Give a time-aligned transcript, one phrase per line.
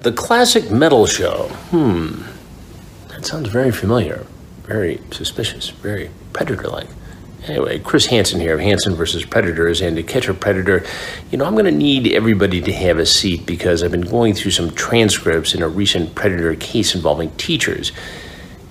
[0.00, 1.48] The Classic Metal Show.
[1.70, 2.22] Hmm.
[3.08, 4.24] That sounds very familiar.
[4.62, 5.70] Very suspicious.
[5.70, 6.86] Very predator like.
[7.48, 9.80] Anyway, Chris Hansen here of Hansen versus Predators.
[9.80, 10.84] And to catch a predator,
[11.32, 14.34] you know, I'm going to need everybody to have a seat because I've been going
[14.34, 17.90] through some transcripts in a recent predator case involving teachers.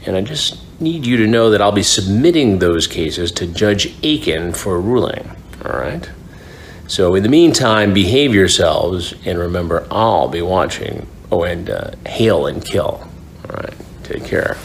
[0.06, 3.94] And I just need you to know that I'll be submitting those cases to Judge
[4.02, 5.36] Aiken for a ruling.
[5.66, 6.10] All right?
[6.88, 11.06] So, in the meantime, behave yourselves and remember, I'll be watching.
[11.30, 13.06] Oh, and uh, hail and kill.
[13.50, 14.58] All right, take care.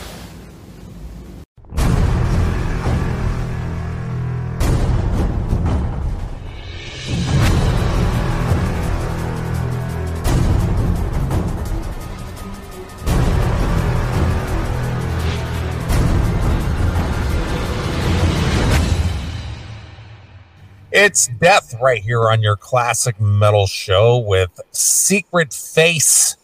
[20.94, 26.36] It's death right here on your classic metal show with Secret Face.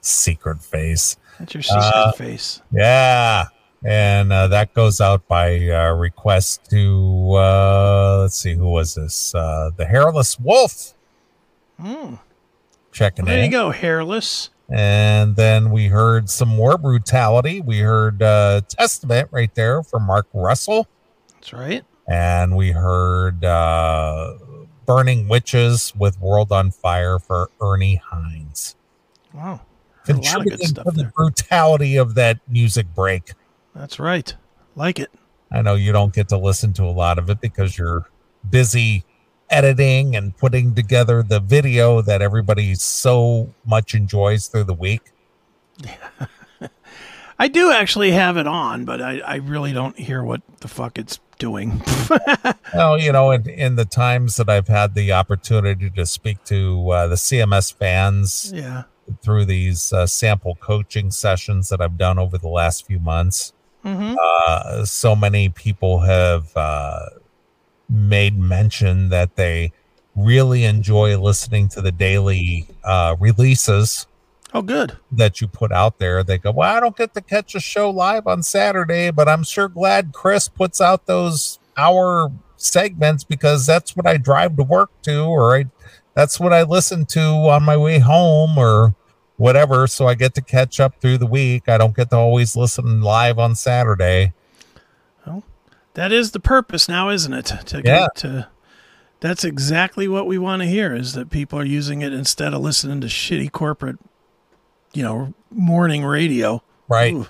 [0.00, 1.16] Secret Face.
[1.38, 2.60] That's your secret uh, face.
[2.72, 3.46] Yeah.
[3.82, 9.34] And uh, that goes out by uh, request to, uh, let's see, who was this?
[9.34, 10.92] Uh, the Hairless Wolf.
[11.80, 12.18] Mm.
[12.92, 13.40] Checking there in.
[13.40, 14.50] There you go, Hairless.
[14.68, 17.62] And then we heard some more brutality.
[17.62, 20.86] We heard uh, Testament right there from Mark Russell.
[21.34, 24.34] That's right and we heard uh,
[24.90, 28.74] Burning Witches with World on Fire for Ernie Hines.
[29.32, 29.60] Wow.
[30.04, 33.34] Contributing to the brutality of that music break.
[33.72, 34.34] That's right.
[34.74, 35.12] Like it.
[35.52, 38.10] I know you don't get to listen to a lot of it because you're
[38.50, 39.04] busy
[39.48, 45.12] editing and putting together the video that everybody so much enjoys through the week.
[47.40, 50.98] I do actually have it on, but I, I really don't hear what the fuck
[50.98, 51.82] it's doing.
[52.74, 56.90] well, you know, in, in the times that I've had the opportunity to speak to
[56.90, 58.82] uh, the CMS fans, yeah,
[59.22, 64.16] through these uh, sample coaching sessions that I've done over the last few months, mm-hmm.
[64.20, 67.06] uh, so many people have uh,
[67.88, 69.72] made mention that they
[70.14, 74.06] really enjoy listening to the daily uh, releases
[74.52, 74.96] Oh, good.
[75.12, 76.24] That you put out there.
[76.24, 79.44] They go, Well, I don't get to catch a show live on Saturday, but I'm
[79.44, 84.90] sure glad Chris puts out those hour segments because that's what I drive to work
[85.02, 85.66] to, or I
[86.14, 88.94] that's what I listen to on my way home or
[89.36, 89.86] whatever.
[89.86, 91.68] So I get to catch up through the week.
[91.68, 94.32] I don't get to always listen live on Saturday.
[95.24, 95.44] Well,
[95.94, 97.46] that is the purpose now, isn't it?
[97.66, 98.08] To yeah.
[98.16, 98.48] to
[99.20, 102.62] that's exactly what we want to hear is that people are using it instead of
[102.62, 103.98] listening to shitty corporate
[104.92, 106.62] you know, morning radio.
[106.88, 107.14] Right.
[107.14, 107.26] Ooh.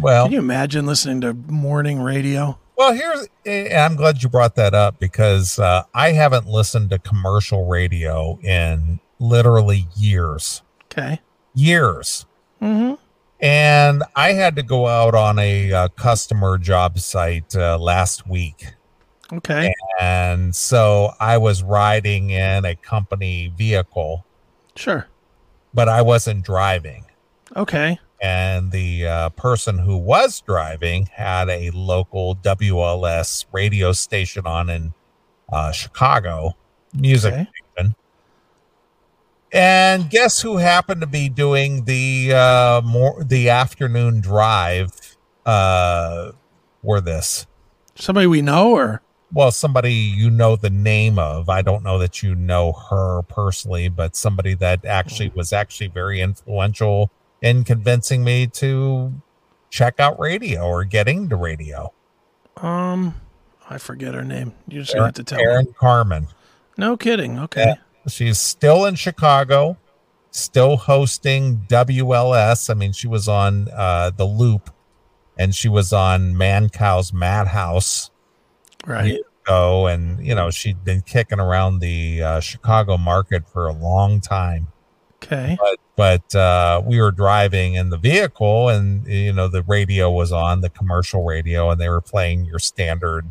[0.00, 2.58] Well, can you imagine listening to morning radio?
[2.76, 3.26] Well, here's,
[3.72, 9.00] I'm glad you brought that up because uh, I haven't listened to commercial radio in
[9.18, 10.62] literally years.
[10.84, 11.20] Okay.
[11.54, 12.26] Years.
[12.62, 12.94] Mm-hmm.
[13.40, 18.74] And I had to go out on a uh, customer job site uh, last week.
[19.32, 19.74] Okay.
[20.00, 24.24] And so I was riding in a company vehicle.
[24.76, 25.08] Sure
[25.74, 27.04] but I wasn't driving.
[27.56, 27.98] Okay.
[28.20, 34.92] And the uh, person who was driving had a local WLS radio station on in
[35.52, 36.56] uh, Chicago,
[36.92, 37.46] music okay.
[37.74, 37.94] station.
[39.52, 46.32] And guess who happened to be doing the uh, more the afternoon drive uh,
[46.82, 47.46] for this?
[47.94, 49.00] Somebody we know, or
[49.32, 51.48] well, somebody you know the name of.
[51.48, 56.20] I don't know that you know her personally, but somebody that actually was actually very
[56.20, 57.10] influential
[57.42, 59.12] in convincing me to
[59.70, 61.92] check out radio or getting to radio.
[62.56, 63.14] Um,
[63.68, 64.54] I forget her name.
[64.66, 65.72] You just have to tell Erin me.
[65.78, 66.28] Carmen.
[66.76, 67.38] No kidding.
[67.38, 67.64] Okay.
[67.66, 67.74] Yeah.
[68.08, 69.76] She's still in Chicago,
[70.30, 72.70] still hosting WLS.
[72.70, 74.70] I mean, she was on uh, the Loop,
[75.36, 78.10] and she was on Mancows Madhouse
[78.88, 83.72] right ago, and you know she'd been kicking around the uh, Chicago market for a
[83.72, 84.68] long time.
[85.22, 90.10] Okay, but but uh, we were driving in the vehicle, and you know the radio
[90.10, 93.30] was on the commercial radio, and they were playing your standard,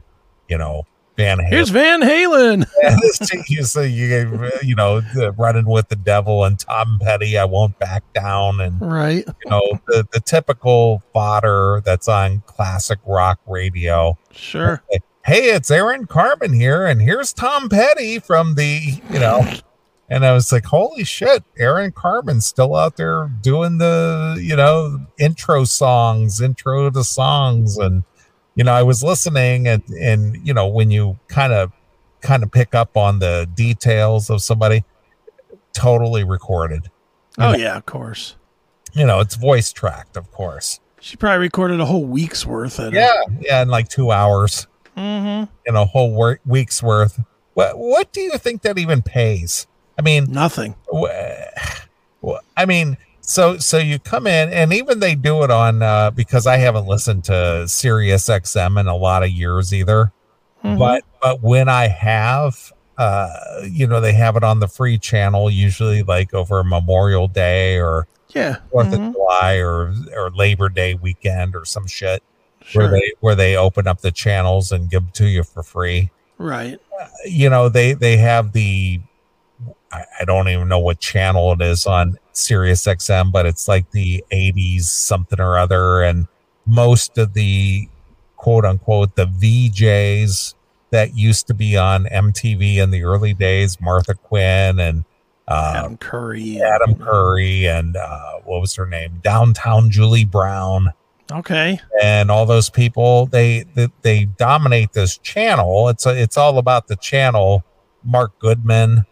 [0.49, 0.83] you know.
[1.15, 1.49] Van Halen.
[1.49, 2.67] Here's Van Halen.
[3.49, 5.01] you, so you, you know,
[5.35, 7.39] running with the devil and Tom Petty.
[7.39, 12.99] I won't back down, and right, you know, the the typical fodder that's on classic
[13.03, 14.15] rock radio.
[14.31, 14.83] Sure
[15.27, 19.45] hey, it's Erin Carman here, and here's Tom Petty from the, you know,
[20.09, 25.05] and I was like, holy shit, Erin Carman's still out there doing the, you know,
[25.19, 27.77] intro songs, intro to songs.
[27.77, 28.03] And,
[28.55, 31.73] you know, I was listening and, and, you know, when you kind of,
[32.21, 34.85] kind of pick up on the details of somebody,
[35.73, 36.89] totally recorded.
[37.37, 38.37] Oh yeah, of course.
[38.93, 40.79] You know, it's voice tracked, of course.
[41.01, 44.67] She probably recorded a whole week's worth of Yeah, yeah, in like two hours.
[44.97, 45.51] Mm-hmm.
[45.65, 47.19] In a whole wor- week's worth.
[47.53, 49.67] What What do you think that even pays?
[49.97, 50.75] I mean, Nothing.
[50.93, 51.05] wh-
[52.25, 56.11] wh- I mean, so so you come in, and even they do it on uh,
[56.11, 60.11] because I haven't listened to Sirius XM in a lot of years either.
[60.63, 60.77] Mhm.
[60.79, 63.29] But but when I have, uh,
[63.69, 68.07] you know, they have it on the free channel usually, like over Memorial Day or
[68.29, 68.57] yeah.
[68.71, 69.07] 4th Mhm.
[69.09, 72.23] of July or or Labor Day weekend or some shit
[72.67, 72.83] Sure.
[72.83, 76.11] where they where they open up the channels and give them to you for free.
[76.37, 76.79] right.
[77.25, 78.99] You know, they they have the
[79.91, 83.91] I, I don't even know what channel it is on Sirius XM, but it's like
[83.91, 86.27] the 80s something or other, and
[86.65, 87.87] most of the
[88.35, 90.53] quote unquote the VJs
[90.89, 95.05] that used to be on MTV in the early days, Martha Quinn and
[95.47, 96.61] uh, Adam Curry.
[96.61, 99.19] Adam Curry and uh, what was her name?
[99.23, 100.93] Downtown Julie Brown
[101.31, 101.79] Okay.
[102.01, 103.25] and all those people.
[103.25, 105.89] They they, they dominate this channel.
[105.89, 107.63] It's a, it's all about the channel.
[108.03, 109.05] Mark Goodman.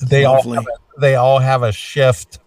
[0.00, 0.58] They Lovely.
[0.58, 2.38] all have a, they all have a shift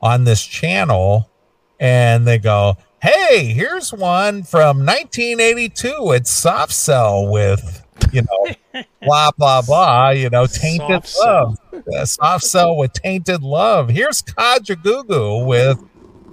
[0.00, 1.30] on this channel,
[1.78, 6.12] and they go, "Hey, here's one from 1982.
[6.12, 8.54] It's Soft Cell with you know."
[9.02, 11.58] blah blah blah you know tainted Soft love
[11.94, 15.82] uh, soft cell with tainted love here's Kajagoogoo with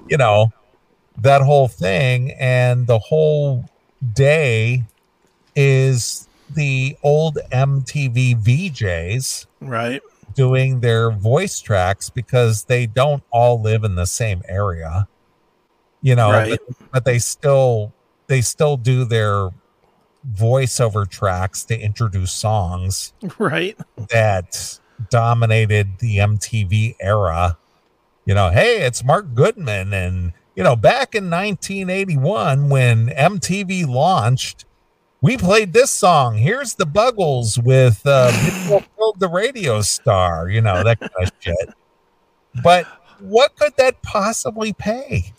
[0.07, 0.51] you know
[1.21, 3.65] that whole thing and the whole
[4.13, 4.83] day
[5.55, 10.01] is the old mtv vjs Right.
[10.33, 15.07] doing their voice tracks because they don't all live in the same area
[16.01, 16.59] you know Right.
[16.67, 17.93] but, but they still
[18.27, 19.49] they still do their
[20.33, 23.77] voiceover tracks to introduce songs Right.
[24.09, 24.79] that
[25.09, 27.57] dominated the MTV era.
[28.25, 29.93] You know, hey, it's Mark Goodman.
[29.93, 34.65] And, you know, back in 1981, when MTV launched,
[35.21, 36.35] we played this song.
[36.35, 38.29] Here's the Buggles with uh,
[39.17, 41.69] the Radio Star, you know, that kind of shit.
[42.61, 42.85] But
[43.19, 45.31] what could that possibly pay?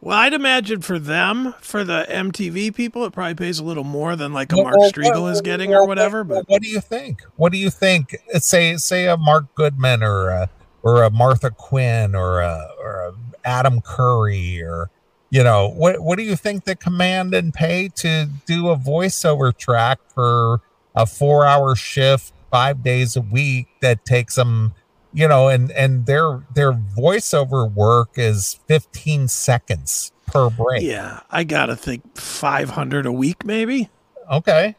[0.00, 4.16] Well, I'd imagine for them, for the MTV people, it probably pays a little more
[4.16, 6.24] than like a Well, Mark well, Strigl well, is getting or whatever.
[6.24, 7.22] But what do you think?
[7.36, 8.16] What do you think?
[8.38, 10.50] Say say a Mark Goodman or a
[10.82, 13.12] or a Martha Quinn or a or a
[13.44, 14.90] Adam Curry or
[15.30, 19.56] you know what what do you think they command and pay to do a voiceover
[19.56, 20.60] track for
[20.94, 24.74] a four hour shift five days a week that takes them
[25.12, 30.82] you know and and their their voiceover work is 15 seconds per break?
[30.82, 33.90] Yeah, I gotta think five hundred a week, maybe,
[34.30, 34.76] okay.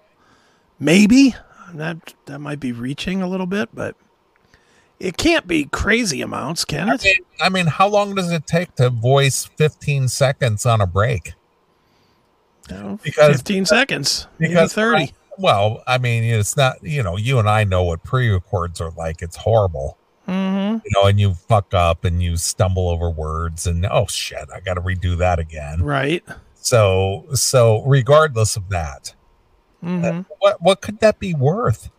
[0.80, 1.36] Maybe.
[1.74, 3.96] That that might be reaching a little bit, but
[5.02, 7.04] it can't be crazy amounts, can I it?
[7.04, 11.34] mean, I mean, how long does it take to voice 15 seconds on a break?
[12.70, 15.14] No, because- fifteen seconds, maybe because thirty.
[15.38, 18.92] Well, I mean, it's not, you know, you and I know what pre records are
[18.92, 19.22] like.
[19.22, 20.78] It's horrible, mm-hmm.
[20.86, 24.60] you know, and you fuck up and you stumble over words and, oh shit, I
[24.60, 25.82] got to redo that again.
[25.82, 26.24] Right.
[26.56, 29.16] So, so regardless of that,
[29.82, 31.90] hmm what, what could that be worth?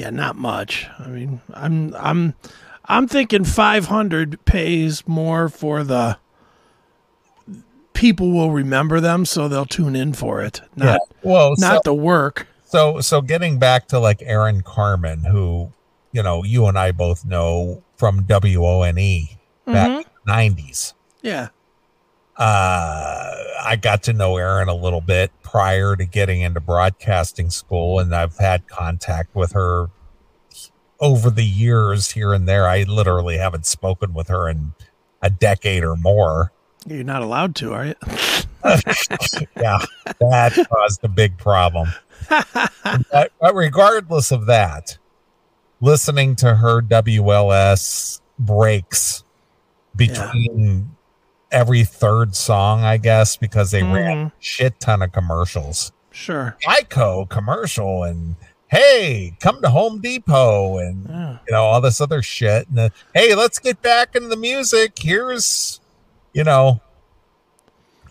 [0.00, 0.88] Yeah, not much.
[0.98, 2.34] I mean, I'm I'm
[2.86, 6.16] I'm thinking 500 pays more for the
[7.92, 10.62] people will remember them so they'll tune in for it.
[10.74, 12.46] Not Well, so, not the work.
[12.64, 15.70] so, so getting back to like Erin Carman, who,
[16.12, 19.98] you know, you and I both know from WONE E back Mhm.
[19.98, 20.94] in the 90s.
[21.20, 21.48] Yeah.
[22.38, 27.98] uh, I got to know Erin a little bit prior to getting into broadcasting school,
[27.98, 29.90] and I've had contact with her
[31.00, 32.66] over the years here and there.
[32.66, 34.72] I literally haven't spoken with her in
[35.22, 36.52] a decade or more.
[36.86, 37.94] You're not allowed to, are you?
[38.64, 39.78] yeah,
[40.20, 41.88] that caused a big problem.
[42.28, 44.98] but, but regardless of that,
[45.80, 49.24] listening to her WLS breaks
[49.96, 50.94] between
[51.52, 54.32] every third song, I guess, because they ran Mhm.
[54.38, 55.92] shit ton of commercials.
[56.10, 56.56] Sure.
[56.66, 58.36] Geico commercial and
[58.68, 61.38] hey, come to Home Depot and Yeah.
[61.46, 62.68] you know all this other shit.
[62.68, 64.98] And hey, let's get back into the music.
[65.00, 65.80] Here's
[66.32, 66.80] you know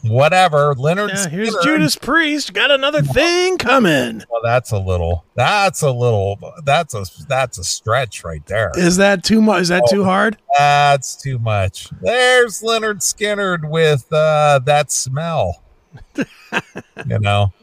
[0.04, 1.12] whatever Leonard.
[1.12, 1.64] Yeah, here's Skinner.
[1.64, 2.54] Judas Priest.
[2.54, 4.24] Got another thing coming.
[4.30, 5.26] Well, that's a little.
[5.36, 6.40] That's a little.
[6.64, 7.06] That's a.
[7.28, 8.72] That's a stretch right there.
[8.76, 9.64] Is that too much?
[9.64, 10.38] Is that too hard?
[10.58, 11.90] That's too much.
[12.02, 15.64] There's Lynyrd Skynyrd with uh, that smell.
[16.16, 17.54] you know.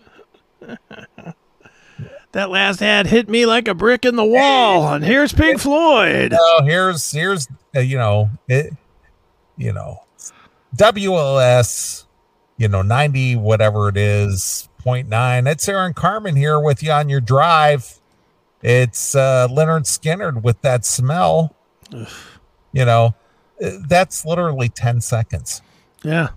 [2.33, 4.93] That last ad hit me like a brick in the wall.
[4.93, 6.33] And here's Pink Floyd.
[6.33, 8.75] Well, here's here's uh, you know it,
[9.57, 10.03] you know,
[10.77, 12.05] WLS,
[12.57, 15.47] you know, ninety whatever it is, point nine.
[15.47, 18.01] It's Erin Carman here with you on your drive.
[18.63, 21.55] It's uh, Lynyrd Skynyrd with that smell.
[22.73, 23.15] You know,
[23.65, 25.63] uh, that's literally ten seconds.
[26.03, 26.29] Yeah.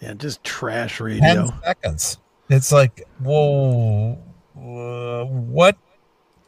[0.00, 1.52] Yeah, just trash 10 radio.
[1.62, 2.16] seconds.
[2.48, 4.18] It's like, whoa,
[4.56, 5.76] uh, what,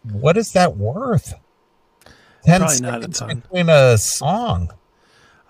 [0.04, 1.34] what is that worth?
[2.44, 3.40] Ten Probably not a seconds ton.
[3.40, 4.72] between a song.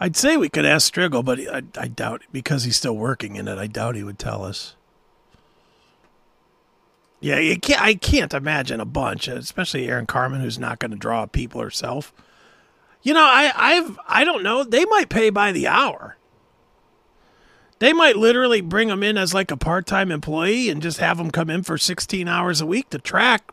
[0.02, 3.46] I'd say we could ask Strigl, but I, I doubt because he's still working in
[3.46, 3.56] it.
[3.56, 4.74] I doubt he would tell us.
[7.20, 10.96] Yeah, you can't, I can't imagine a bunch, especially Erin Carman, who's not going to
[10.96, 12.12] draw people herself.
[13.02, 14.64] You know, I, I've, I don't know.
[14.64, 16.16] They might pay by the hour.
[17.78, 21.30] They might literally bring them in as like a part-time employee and just have them
[21.30, 23.52] come in for 16 hours a week to track,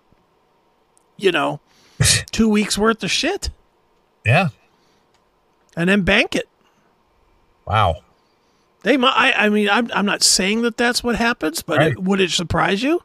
[1.16, 1.60] you know,
[2.32, 3.52] two weeks worth of shit
[4.26, 4.50] Yeah.
[5.76, 6.48] And then bank it.
[7.66, 8.02] Wow.
[8.84, 9.14] They might.
[9.16, 11.92] I, I mean, I'm, I'm not saying that that's what happens, but Right.
[11.92, 13.02] it, would it surprise you?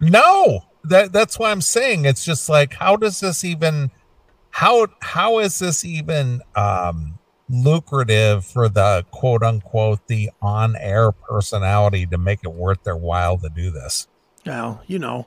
[0.00, 2.04] No, that that's why I'm saying.
[2.04, 3.90] It's just like, how does this even,
[4.50, 7.18] how how is this even um
[7.48, 13.36] lucrative for the quote unquote the on air personality to make it worth their while
[13.38, 14.08] to do this?
[14.46, 15.26] Well, you know,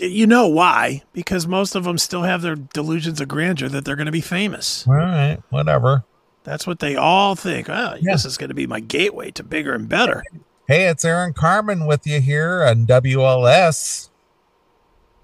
[0.00, 1.02] you know why?
[1.12, 4.20] Because most of them still have their delusions of grandeur that they're going to be
[4.20, 4.86] famous.
[4.86, 6.04] All right, whatever.
[6.44, 7.68] That's what they all think.
[7.68, 8.12] Oh, Yeah.
[8.12, 10.22] this is going to be my gateway to bigger and better.
[10.66, 14.08] Hey, it's Erin Carman with you here on WLS.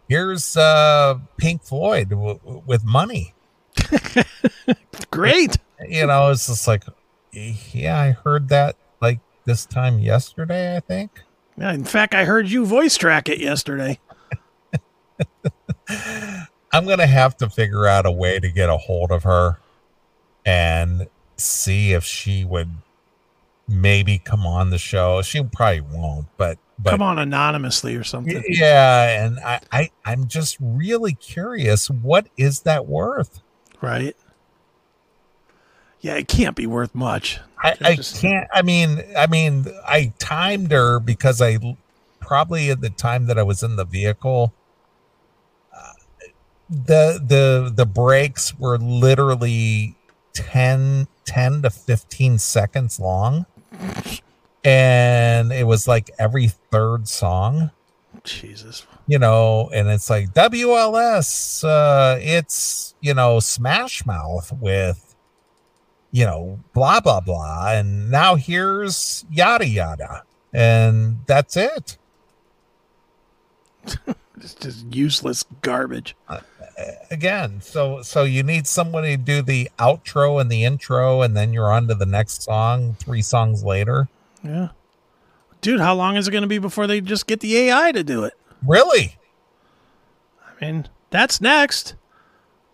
[0.08, 3.34] Here's uh Pink Floyd w- w- with money.
[5.10, 5.56] Great.
[5.88, 6.84] You know, it's just like,
[7.32, 11.22] yeah, I heard that like this time yesterday, I think.
[11.56, 13.98] Yeah, in fact, I heard you voice track it yesterday.
[16.72, 19.58] I'm gonna have to figure out a way to get a hold of her
[20.44, 21.06] and
[21.36, 22.70] see if she would
[23.68, 25.22] maybe come on the show.
[25.22, 28.42] She probably won't, but but Come on, anonymously or something.
[28.48, 31.88] yeah, and I, I I'm just really curious.
[31.88, 33.40] What is that worth?
[33.80, 34.16] Right?
[36.00, 37.38] Yeah, it can't be worth much.
[37.62, 38.48] I, I just- can't.
[38.52, 41.58] I mean, I mean, I timed her because I
[42.20, 44.52] probably at the time that I was in the vehicle,
[46.70, 49.96] the the the breaks were literally
[50.32, 53.46] 10, 10 to fifteen seconds long,
[54.64, 57.70] and it was like every third song
[58.24, 58.86] Jesus.
[59.06, 65.14] you know, and it's like WLS, uh, it's, you know, Smash Mouth with,
[66.10, 67.72] you know, blah, blah, blah.
[67.72, 70.22] And now here's yada, yada.
[70.52, 71.98] And that's it.
[74.36, 76.16] It's just useless garbage.
[77.10, 81.52] Again, so so you need somebody to do the outro and the intro, and then
[81.52, 84.08] you're on to the next song three songs later.
[84.42, 84.68] Yeah.
[85.60, 88.02] Dude, how long is it going to be before they just get the AI to
[88.02, 88.34] do it?
[88.66, 89.16] Really?
[90.46, 91.94] I mean, that's next.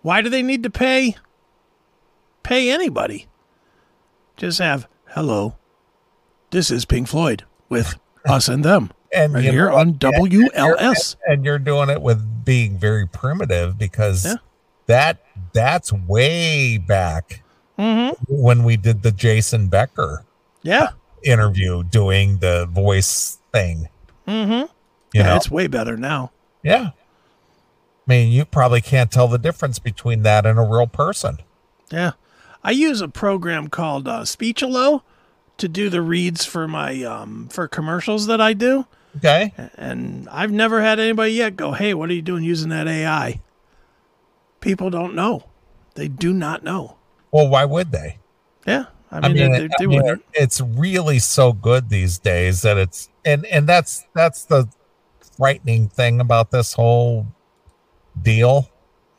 [0.03, 1.17] Why do they need to pay
[2.43, 3.27] pay anybody?
[4.37, 5.57] Just have hello.
[6.51, 11.17] This is Pink Floyd with us and them And right here know, on and WLS.
[11.27, 14.35] and you're doing it with being very primitive because Yeah.
[14.87, 15.19] that
[15.53, 17.43] that's way back
[17.79, 18.15] Mhm.
[18.29, 20.25] when we did the Jason Becker
[20.63, 20.91] Yeah.
[21.25, 23.89] interview doing the voice thing.
[24.29, 24.63] Mhm.
[24.63, 24.69] You
[25.15, 26.31] Yeah, know, it's way better now.
[26.63, 26.91] yeah.
[28.07, 31.39] I mean, you probably can't tell the difference between that and a real person.
[31.91, 32.13] Yeah.
[32.65, 35.03] I use a program called uh, Speechelo
[35.59, 38.87] to do the reads for my um for commercials that I do.
[39.17, 39.53] Okay.
[39.77, 43.41] And I've never had anybody yet go, "Hey, what are you doing using that AI?"
[44.61, 45.45] People don't know.
[45.95, 46.97] They do not know.
[47.33, 48.19] Well, why would they?
[48.67, 52.19] Yeah, I I mean, mean, they, it- they I mean, it's really so good these
[52.19, 54.69] days that it's and and that's that's the
[55.37, 57.27] frightening thing about this whole
[58.21, 58.69] deal.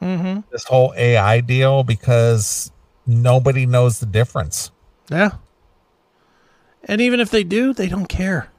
[0.02, 0.42] Mm-hmm.
[0.52, 2.72] this whole AI deal because
[3.06, 4.72] nobody knows the difference.
[5.12, 5.34] Yeah.
[6.86, 8.51] And even if they do, they don't care.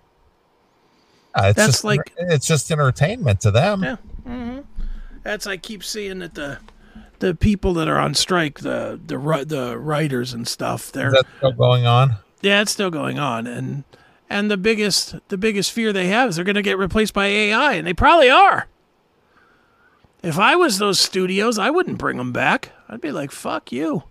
[1.34, 3.82] Uh, it's That's just like- it's just entertainment to them.
[3.82, 3.96] Yeah.
[4.26, 4.60] Mm-hmm.
[5.22, 6.58] That's I keep seeing that the
[7.20, 11.86] the people that are on strike, the the the writers and stuff, they're still going
[11.86, 12.16] on?
[12.40, 13.84] yeah, it's still going on, and
[14.28, 17.26] and the biggest the biggest fear they have is they're going to get replaced by
[17.26, 18.66] AI, and they probably are.
[20.22, 22.72] If I was those studios, I wouldn't bring them back.
[22.88, 24.04] I'd be like, "Fuck you."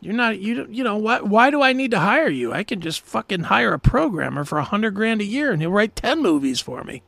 [0.00, 1.26] You're not you you know what?
[1.26, 2.52] Why do I need to hire you?
[2.52, 5.70] I can just fucking hire a programmer for a hundred grand a year, and he'll
[5.70, 7.02] write ten movies for me.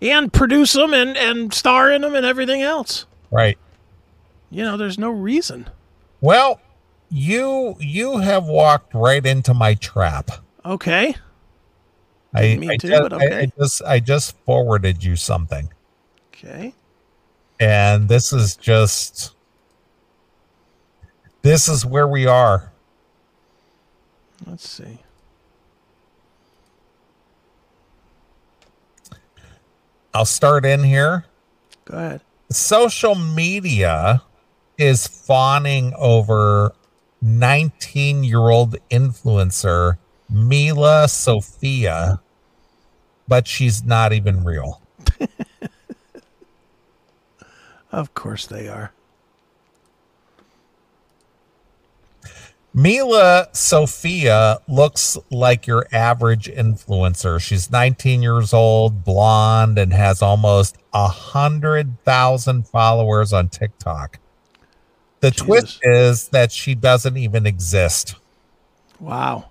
[0.00, 3.06] and produce them and and star in them and everything else.
[3.30, 3.58] Right.
[4.50, 5.68] You know, there's no reason.
[6.20, 6.60] Well,
[7.10, 10.30] you you have walked right into my trap.
[10.64, 11.14] Okay.
[12.34, 15.68] I, Me I too, just, but I- I, just I just forwarded you something,
[16.32, 16.74] Okay.
[17.60, 19.33] and this is just
[21.44, 22.72] this is where we are.
[24.46, 24.98] Let's see.
[30.14, 31.26] I'll start in here.
[31.84, 32.20] Go ahead.
[32.50, 34.22] Social media
[34.78, 36.72] is fawning over
[37.20, 39.98] 19 year old influencer
[40.30, 42.20] Milla Sofia,
[43.28, 44.80] but she's not even real.
[47.92, 48.93] Of course they are.
[52.76, 57.40] Milla Sofia looks like your average influencer.
[57.40, 64.18] She's 19 years old, blonde, and has almost a hundred thousand followers on TikTok.
[65.20, 68.16] The twist is that she doesn't even exist.
[68.98, 69.50] Wow.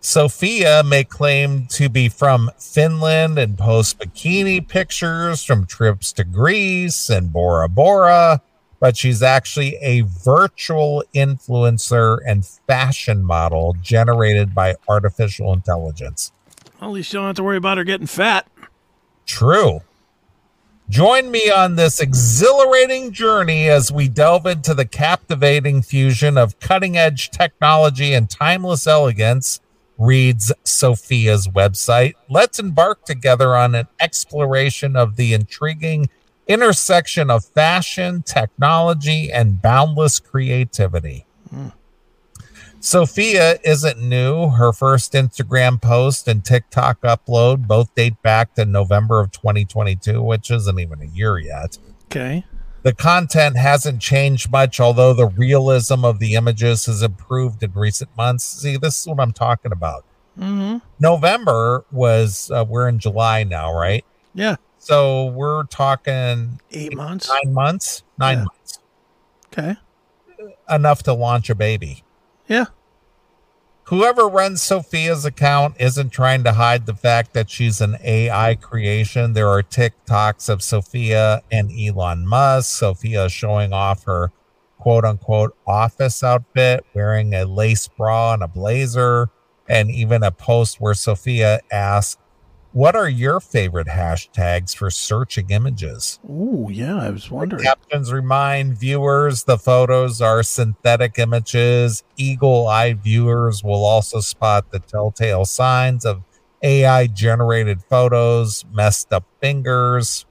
[0.00, 7.08] Sofia may claim to be from Finland and post bikini pictures from trips to Greece
[7.10, 8.42] and Bora Bora,
[8.80, 16.32] but she's actually a virtual influencer and fashion model generated by artificial intelligence.
[16.80, 18.46] At least you don't have to worry about her getting fat.
[19.24, 19.80] True.
[20.88, 26.96] Join me on this exhilarating journey as we delve into the captivating fusion of cutting
[26.96, 29.58] edge technology and timeless elegance,
[29.98, 32.14] reads Sofia's website.
[32.28, 36.08] Let's embark together on an exploration of the intriguing
[36.46, 41.26] intersection of fashion, technology, and boundless creativity.
[42.86, 44.50] Sofia isn't new.
[44.50, 50.52] Her first Instagram post and TikTok upload both date back to November of 2022, which
[50.52, 51.78] isn't even a year yet.
[52.04, 52.44] Okay.
[52.82, 58.16] The content hasn't changed much, although the realism of the images has improved in recent
[58.16, 58.44] months.
[58.44, 60.04] See, this is what I'm talking about.
[60.38, 60.78] Mm-hmm.
[61.00, 64.04] November was, uh, we're in July now, right?
[64.32, 64.56] Yeah.
[64.86, 67.28] So we're talking Eight months.
[67.28, 68.44] nine months, nine Yeah.
[68.44, 68.78] months,
[69.52, 69.76] Okay.
[70.70, 72.04] enough to launch a baby.
[72.46, 72.66] Yeah.
[73.86, 79.32] Whoever runs Sofia's account isn't trying to hide the fact that she's an AI creation.
[79.32, 82.78] There are TikToks of Sofia and Elon Musk.
[82.78, 84.30] Sofia showing off her
[84.78, 89.30] quote unquote office outfit, wearing a lace bra and a blazer,
[89.68, 92.18] and even a post where Sofia asks,
[92.76, 96.20] What are your favorite hashtags for searching images?
[96.28, 96.96] Ooh, yeah.
[96.96, 97.62] I was wondering.
[97.62, 102.04] Captions remind viewers the photos are synthetic images.
[102.18, 106.22] Eagle eye viewers will also spot the telltale signs of
[106.62, 110.26] AI generated photos, messed up fingers.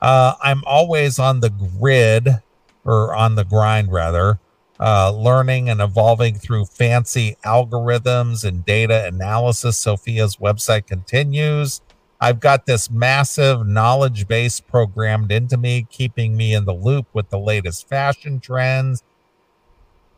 [0.00, 2.40] Uh, I'm always on the grid
[2.86, 4.40] or on the grind, rather,
[4.80, 9.84] uh, learning and evolving through fancy algorithms and data analysis.
[9.84, 11.82] Sofia's website continues.
[12.20, 17.30] I've got this massive knowledge base programmed into me, keeping me in the loop with
[17.30, 19.02] the latest fashion trends,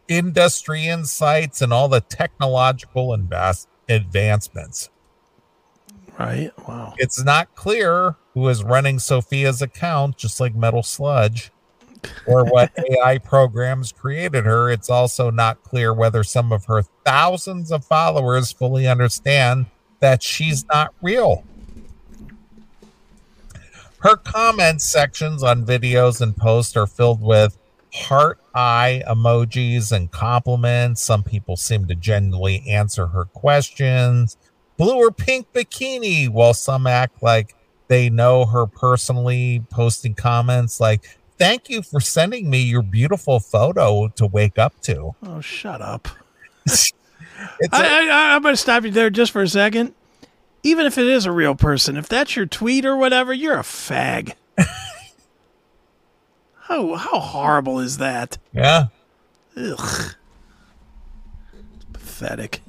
[0.09, 4.91] industry insights, and all the technological invest- advancements.
[6.19, 6.51] Right.
[6.67, 6.95] Wow.
[6.99, 11.52] It's not clear who is running Sofia's account, just like Metal Sludge,
[12.27, 14.71] or what AI programs created her.
[14.71, 19.67] It's also not clear whether some of her thousands of followers fully understand
[20.01, 21.45] that she's not real.
[23.99, 27.57] Her comment sections on videos and posts are filled with
[27.95, 31.01] heart eye emojis and compliments.
[31.03, 34.37] Some people seem to genuinely answer her questions.
[34.77, 37.55] Blue or pink bikini, while some act like
[37.87, 44.09] they know her personally, posting comments like, Thank you for sending me your beautiful photo
[44.09, 45.15] to wake up to.
[45.23, 46.09] Oh, shut up.
[47.59, 49.95] It's I, a- I, I'm going to stop you there just for a second.
[50.63, 53.63] Even if it is a real person, if that's your tweet or whatever, you're a
[53.63, 54.35] fag.
[56.61, 58.39] how how horrible is that?
[58.53, 58.87] yeah.
[59.57, 60.15] Ugh.
[61.93, 62.61] Pathetic.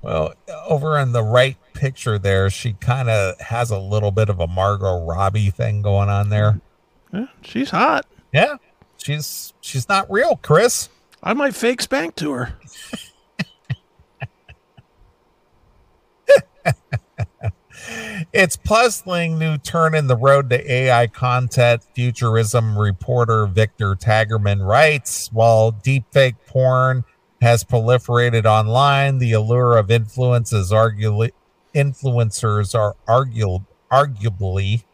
[0.00, 0.32] Well,
[0.66, 4.46] over in the right picture there, she kind of has a little bit of a
[4.46, 6.58] Margot Robbie thing going on there.
[7.12, 8.06] Yeah, she's hot.
[8.32, 8.56] Yeah.
[8.98, 10.88] She's she's not real, Chris.
[11.22, 12.58] I might fake spank to her.
[18.32, 21.84] It's puzzling new turn in the road to AI content.
[21.94, 27.04] Futurism reporter Victor Tangermann writes While deepfake porn
[27.42, 31.32] has proliferated online, the allure of influence is arguably
[31.74, 34.84] influencers are argu- arguably,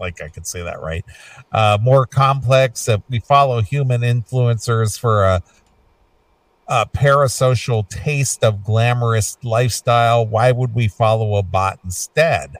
[0.00, 1.04] like I could say that right,
[1.52, 2.84] uh, more complex.
[2.86, 5.42] That we follow human influencers for a,
[6.68, 10.26] a parasocial taste of glamorous lifestyle.
[10.26, 12.56] Why would we follow a bot instead?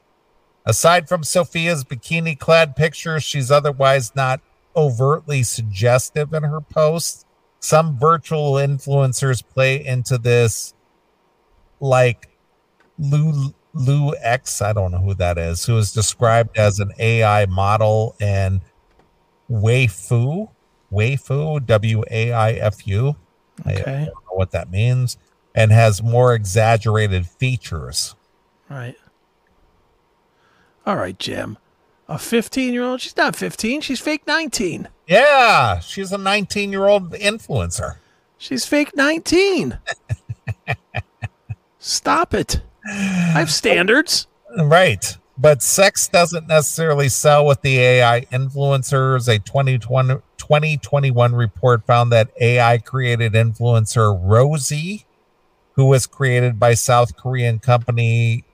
[0.67, 4.41] Aside from Sofia's bikini clad pictures, she's otherwise not
[4.75, 7.25] overtly suggestive in her posts.
[7.61, 10.75] Some virtual influencers play into this,
[11.81, 12.29] like
[12.99, 17.47] Lou Lou X, I don't know who that is, who is described as an AI
[17.47, 18.61] model, and
[19.51, 20.49] Waifu,
[20.93, 23.17] Waifu, W A I F U.
[23.67, 23.81] Okay.
[23.83, 25.19] I don't know what that means,
[25.55, 28.15] and has more exaggerated features.
[28.71, 28.97] Right.
[30.87, 31.59] All right, Jim.
[32.09, 33.01] A 15 year old?
[33.01, 33.81] She's not 15.
[33.81, 34.89] She's fake 19.
[35.07, 37.97] Yeah, she's a 19 year old influencer.
[38.39, 39.79] She's fake 19.
[41.79, 42.61] Stop it.
[42.87, 44.27] I have standards.
[44.57, 45.17] Right.
[45.37, 49.29] But sex doesn't necessarily sell with the AI influencers.
[49.29, 55.07] A 2020, 2021 report found that AI created influencer Rosie,
[55.73, 58.45] who was created by South Korean company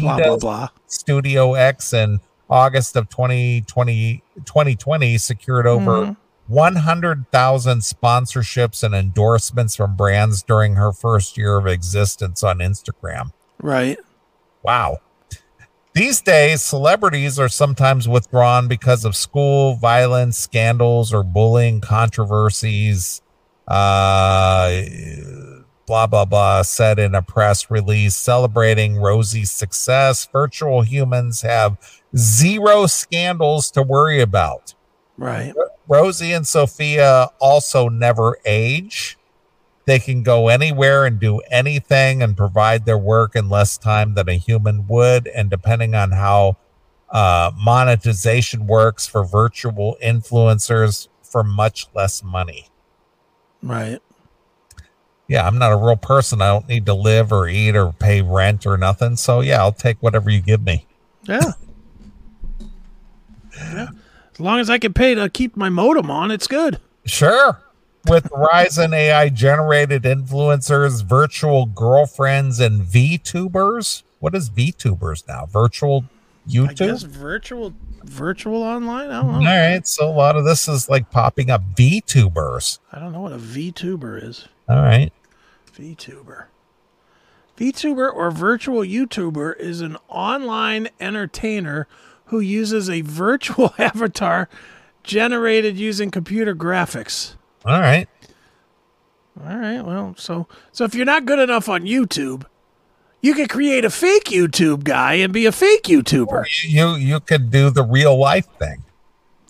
[0.00, 0.68] Blah, blah, blah.
[0.86, 6.16] Studio X in August of 2020, 2020 secured over Mhm.
[6.52, 13.32] 100,000 sponsorships and endorsements from brands during her first year of existence on Instagram.
[13.60, 13.98] Right.
[14.62, 14.98] Wow.
[15.94, 23.22] These days, celebrities are sometimes withdrawn because of school violence, scandals, or bullying controversies.
[23.66, 24.82] Uh,
[25.86, 30.26] blah, blah, blah, said in a press release celebrating Rosie's success.
[30.30, 31.78] Virtual humans have
[32.16, 34.74] zero scandals to worry about.
[35.18, 35.54] Right.
[35.92, 39.18] Rosie and Sofia also never age.
[39.84, 44.26] They can go anywhere and do anything and provide their work in less time than
[44.26, 45.26] a human would.
[45.26, 46.56] And depending on how
[47.10, 52.70] uh, monetization works for virtual influencers, for much less money.
[53.62, 53.98] Right.
[55.28, 56.40] Yeah, I'm not a real person.
[56.40, 59.16] I don't need to live or eat or pay rent or nothing.
[59.16, 60.86] So, yeah, I'll take whatever you give me.
[61.24, 61.52] Yeah.
[63.58, 63.88] yeah.
[64.34, 66.78] As long as I can pay to keep my modem on, it's good.
[67.04, 67.60] Sure.
[68.08, 74.02] With Ryzen AI generated influencers, virtual girlfriends, and VTubers.
[74.18, 75.46] What is VTubers now?
[75.46, 76.04] Virtual
[76.46, 77.06] I guess YouTube?
[77.06, 79.10] virtual virtual online?
[79.10, 79.48] I don't know.
[79.48, 79.86] right.
[79.86, 82.78] So a lot of this is like popping up VTubers.
[82.92, 84.48] I don't know what a VTuber is.
[84.68, 85.12] All right.
[85.76, 86.46] VTuber.
[87.56, 91.86] VTuber or virtual YouTuber is an online entertainer
[92.32, 94.48] who uses a virtual avatar
[95.04, 97.34] generated using computer graphics.
[97.66, 98.08] All right.
[99.38, 102.44] All right, well, so so if you're not good enough on YouTube,
[103.20, 106.46] you could create a fake YouTube guy and be a fake YouTuber.
[106.64, 108.82] You you could do the real life thing.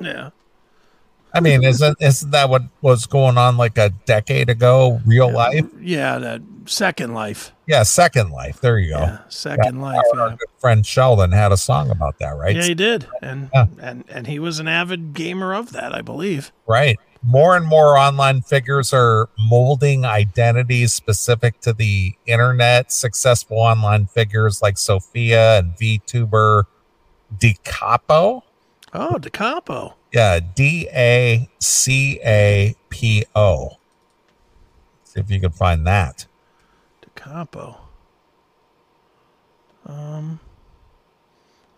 [0.00, 0.30] Yeah.
[1.32, 5.00] I mean, isn't isn't that what was going on like a decade ago?
[5.06, 5.66] Real life?
[5.80, 7.52] Yeah, that Second Life.
[7.66, 8.60] Yeah, Second Life.
[8.60, 9.00] There you go.
[9.00, 10.00] Yeah, Second Life.
[10.14, 10.36] Our Yeah.
[10.36, 12.54] good friend Sheldon had a song about that, right?
[12.56, 13.66] Yeah, he did, and Yeah.
[13.80, 16.52] and and he was an avid gamer of that, I believe.
[16.66, 16.98] Right.
[17.24, 22.90] More and more online figures are molding identities specific to the internet.
[22.90, 26.64] Successful online figures like Sofia and VTuber
[27.38, 28.42] DiCapo.
[28.94, 29.94] Oh, DeCampo.
[30.12, 33.78] Yeah, D A C A P O.
[35.04, 36.26] See if you can find that.
[37.22, 37.76] DeCampo.
[39.86, 40.40] Um,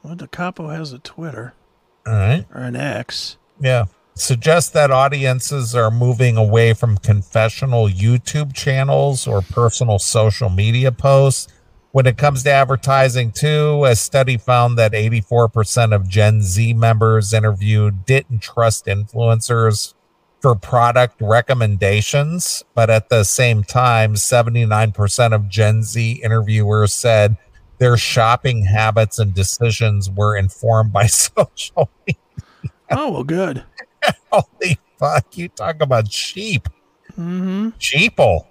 [0.03, 1.55] well, DeCampo has a Twitter
[2.07, 2.45] All right.
[2.55, 3.37] or an X.
[3.61, 3.87] Yeah.
[4.15, 11.49] Suggests that audiences are moving away from confessional YouTube channels or personal social media posts.
[11.91, 17.33] When it comes to advertising, too, a study found that 84% of Gen Z members
[17.33, 19.95] interviewed didn't trust influencers
[20.45, 22.63] for product recommendations.
[22.75, 27.39] But at the same time, 79% of Gen Z interviewers said
[27.79, 32.21] their shopping habits and decisions were informed by social media.
[32.91, 33.65] Oh well, good.
[34.31, 36.69] Holy fuck, you talk about sheep.
[37.13, 37.69] Mm-hmm.
[37.79, 38.45] Sheeple.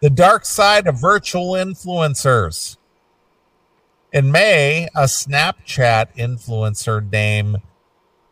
[0.00, 2.78] The dark side of virtual influencers.
[4.14, 7.60] In May, a Snapchat influencer named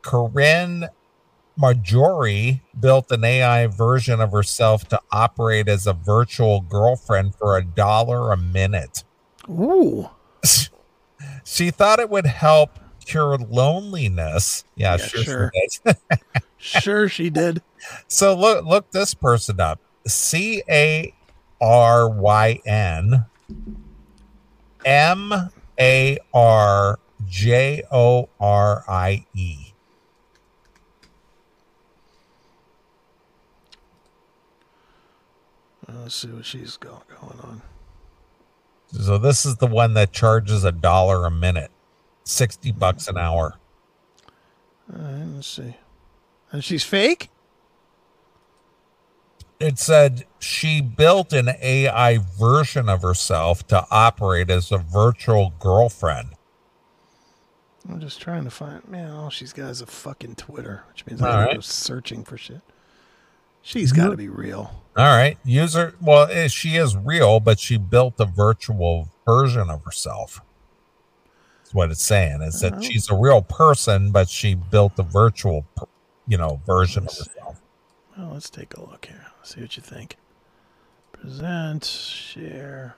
[0.00, 0.88] Corinne
[1.60, 7.64] Marjorie built an AI version of herself to operate as a virtual girlfriend for a
[7.64, 9.04] dollar a minute.
[9.48, 10.08] Ooh.
[11.44, 14.64] She thought it would help cure loneliness.
[14.76, 15.18] Yeah, Yeah, sure.
[15.20, 15.52] she sure.
[15.84, 15.96] did.
[16.58, 17.62] Sure, she did.
[18.08, 19.80] So look look this person up.
[20.06, 21.12] C A
[21.60, 23.24] R Y N
[24.84, 25.32] M
[25.78, 29.69] A R J O R I E.
[35.94, 37.62] Let's see what she's got going on.
[38.92, 41.70] So this is the one that charges a dollar a minute,
[42.24, 43.54] 60 bucks an hour.
[44.92, 45.76] All right, let's see.
[46.50, 47.30] And she's fake?
[49.60, 56.30] It said she built an AI version of herself to operate as a virtual girlfriend.
[57.88, 58.86] I'm just trying to find.
[58.88, 61.54] Man, all she's got is a fucking Twitter, which means I gotta right.
[61.54, 62.62] go searching for shit.
[63.62, 64.82] She's got to be real.
[64.96, 65.38] All right.
[65.44, 70.40] User, well, eh, she is real, but she built a virtual version of herself.
[71.58, 72.80] That's what it's saying is that Oh.
[72.80, 75.64] she's a real person, but she built a virtual,
[76.26, 77.60] you know, version of herself.
[78.18, 79.26] Well, let's take a look here.
[79.38, 80.16] Let's See what you think.
[81.12, 82.96] Present, share.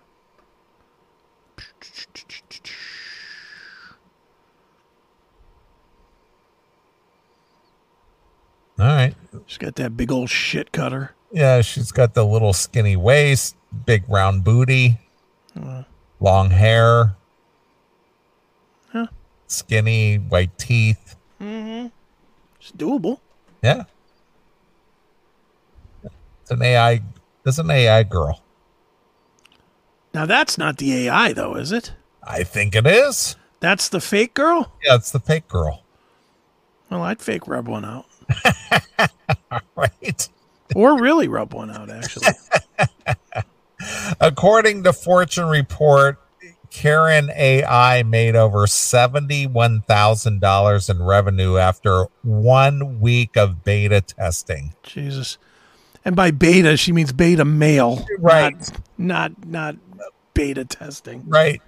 [8.78, 9.14] All right.
[9.46, 11.12] She's got that big old shit cutter.
[11.30, 13.56] Yeah, she's got the little skinny waist,
[13.86, 14.98] big round booty,
[15.58, 15.82] Uh,
[16.20, 17.16] long hair,
[18.92, 19.06] Huh.
[19.46, 21.16] skinny white teeth.
[21.40, 21.88] Mm-hmm.
[22.60, 23.20] It's doable.
[23.62, 23.84] Yeah.
[26.42, 27.02] It's an AI.
[27.44, 28.42] It's an AI girl.
[30.14, 31.92] Now that's not the AI though, is it?
[32.22, 33.36] I think it is.
[33.60, 34.72] That's the fake girl.
[34.84, 35.82] Yeah, it's the fake girl.
[36.90, 38.06] Well, I'd fake rub one out,
[39.76, 40.28] Right.
[40.74, 41.90] or really rub one out.
[41.90, 42.28] Actually,
[44.20, 46.18] According to Fortune Report,
[46.70, 54.74] Caryn AI made over $71,000 in revenue after one week of beta testing.
[54.82, 55.38] Jesus.
[56.04, 58.54] And by beta, she means beta male, Right.
[58.98, 59.76] Not not, not
[60.34, 61.24] beta testing.
[61.28, 61.60] Right.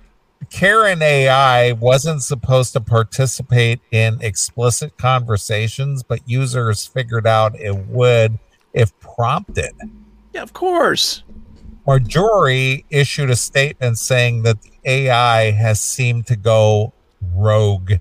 [0.51, 8.39] Caryn AI wasn't supposed to participate in explicit conversations, but users figured out it would
[8.73, 9.73] if prompted.
[10.33, 11.23] Yeah, of course.
[11.87, 16.93] Marjorie issued a statement saying that the AI has seemed to go
[17.35, 17.95] rogue.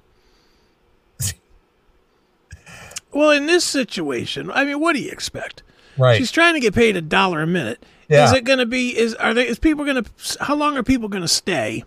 [3.16, 5.62] Well, in this situation, I mean, what do you expect?
[6.00, 6.18] Right.
[6.18, 7.86] She's trying to get paid a dollar a minute.
[8.10, 8.26] Yeah.
[8.26, 8.98] Is it going to be?
[8.98, 9.48] Is are they?
[9.48, 10.44] Is people going to?
[10.44, 11.84] How long are people going to stay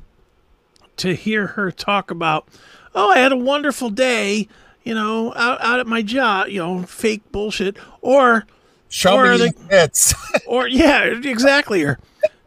[0.99, 2.49] to hear her talk about?
[2.95, 4.49] Oh, I had a wonderful day.
[4.85, 6.49] You know, out out at my job.
[6.49, 7.77] You know, fake bullshit.
[8.01, 8.47] Or
[8.89, 10.15] Show or me the hits.
[10.47, 11.83] or yeah, exactly.
[11.83, 11.99] Or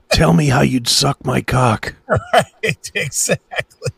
[0.09, 1.95] tell me how you'd suck my cock.
[2.07, 2.91] right.
[2.95, 3.91] Exactly.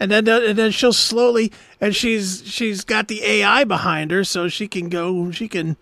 [0.00, 4.48] and then and then she'll slowly and she's she's got the AI behind her, so
[4.48, 5.76] she can go she can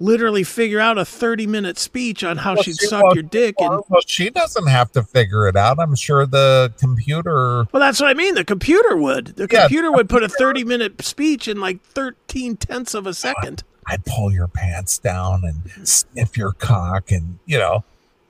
[0.00, 3.54] literally figure out a thirty minute speech on how she'd she suck won't your dick
[3.58, 5.78] and Well, well, she doesn't have to figure it out.
[5.78, 7.66] I'm sure the computer.
[7.70, 8.34] well that's what I mean.
[8.34, 9.26] The computer would.
[9.36, 13.14] The Yeah, computer would put a thirty minute speech in like thirteen tenths of a
[13.14, 13.62] second.
[13.86, 17.84] I'd pull your pants down and sniff your cock, and you know,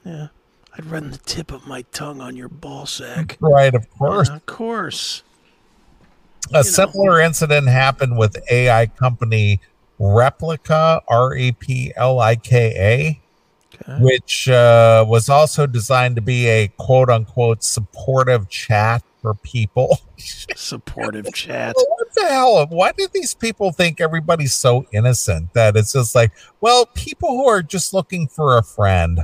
[0.05, 0.29] Yeah.
[0.79, 3.37] I'd run the tip of my tongue on your ball sack.
[3.41, 3.75] right?
[3.75, 4.29] Of course.
[4.29, 5.23] Yeah, of course.
[6.55, 9.61] A similar incident happened with AI company
[10.01, 13.21] Replika, R E P L I K A,
[13.83, 14.03] Okay.
[14.03, 19.99] which uh, was also designed to be a quote unquote supportive chat for people.
[20.57, 21.75] Supportive chat.
[21.77, 22.67] what the hell?
[22.69, 27.47] Why do these people think everybody's so innocent that it's just like, well, people who
[27.49, 29.21] are just looking for a friend,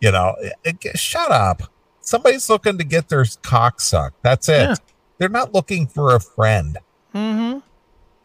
[0.00, 1.62] you know, it- it- shut up.
[2.00, 4.22] Somebody's looking to get their cock sucked.
[4.22, 4.60] That's it.
[4.68, 4.74] Yeah.
[5.18, 6.78] They're not looking for a friend.
[7.14, 7.58] Mm-hmm.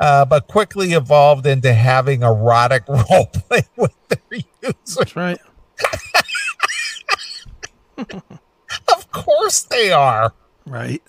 [0.02, 4.96] Uh, but quickly evolved into having erotic role play with their users.
[4.98, 5.40] That's right.
[8.92, 10.34] Of course they are.
[10.66, 11.04] Right.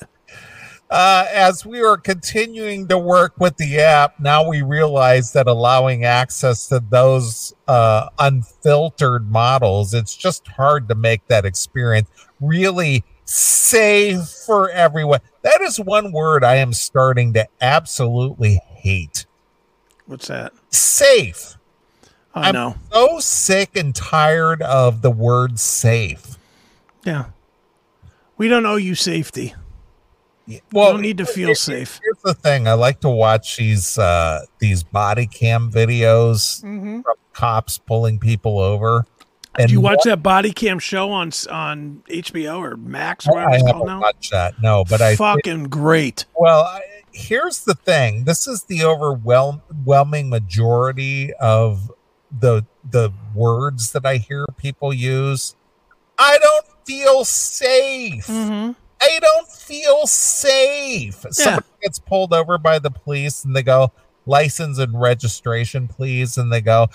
[0.90, 6.04] Uh, as we are continuing to work with the app, now we realize that allowing
[6.04, 14.28] access to those uh, unfiltered models, it's just hard to make that experience really safe
[14.46, 15.20] for everyone.
[15.42, 19.26] That is one word I am starting to absolutely hate.
[20.06, 20.52] What's that?
[20.70, 21.56] Safe.
[22.34, 22.74] I I'm know.
[22.92, 26.38] so sick and tired of the word safe.
[27.04, 27.26] Yeah.
[28.36, 29.54] We don't owe you safety.
[30.72, 32.00] Well, you don't need to feel safe.
[32.02, 37.78] Here's the thing: I like to watch these uh, these body cam videos from cops
[37.78, 39.06] pulling people over.
[39.56, 43.56] Did you watch that body cam show on on HBO or Max or whatever I
[43.58, 44.54] haven't watched that.
[44.60, 46.24] No, but I Fucking great.
[46.34, 46.62] well.
[46.64, 46.80] I,
[47.12, 51.92] here's the thing: this is the overwhelming majority of
[52.36, 55.54] the the words that I hear people use.
[56.18, 58.26] I don't feel safe.
[58.26, 58.72] Mm-hmm.
[59.00, 61.26] I don't feel safe.
[61.30, 63.92] Somebody gets pulled over by the police and they go,
[64.26, 66.38] license and registration, please.
[66.38, 66.88] And they go,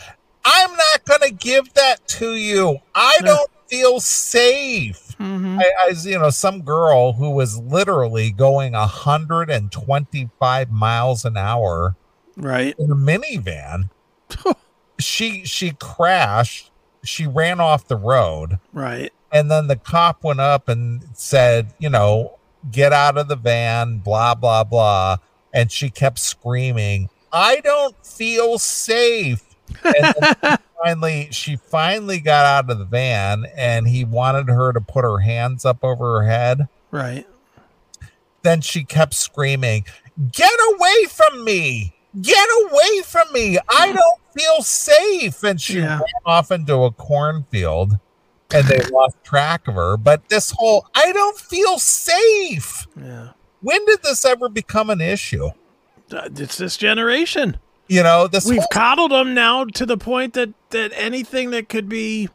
[0.46, 2.80] I'm not going to give that to you.
[2.96, 5.07] I don't feel safe.
[5.20, 5.60] Mhm.
[5.60, 11.96] I, I, you know, some girl who was literally going 125 miles an hour
[12.36, 12.76] Right.
[12.78, 13.90] in a minivan.
[15.00, 16.72] she she crashed.
[17.04, 19.12] She ran off the road, Right.
[19.32, 22.38] and then the cop went up and said, you know,
[22.72, 25.18] get out of the van, blah blah blah.
[25.54, 29.47] And she kept screaming, "I don't feel safe."
[29.84, 35.04] And finally, she finally got out of the van, and he wanted her to put
[35.04, 37.26] her hands up over her head Right.
[38.44, 39.86] then she kept screaming,
[40.32, 41.94] Get away from me!
[42.22, 43.58] Get away from me!
[43.70, 45.44] I don't feel safe!
[45.44, 45.98] And she Yeah.
[46.00, 47.94] ran off into a cornfield
[48.54, 49.98] and they lost track of her.
[49.98, 52.88] But this whole, I don't feel safe!
[53.00, 53.30] Yeah.
[53.62, 55.50] When did this ever become an issue?
[56.12, 57.58] Uh, It's this generation.
[57.88, 61.70] You know, this We've whole, coddled them now to the point that that anything that
[61.70, 62.30] could be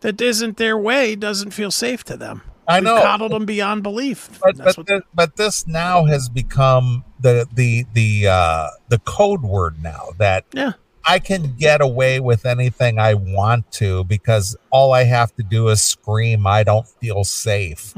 [0.00, 2.42] that isn't their way doesn't feel safe to them.
[2.66, 3.02] I We've know.
[3.02, 4.38] coddled them beyond belief.
[4.42, 9.82] but but, what, but this now has become the the the uh the code word
[9.82, 10.72] now that yeah.
[11.06, 15.68] I can get away with anything I want to because all I have to do
[15.68, 17.94] is scream, I don't feel safe.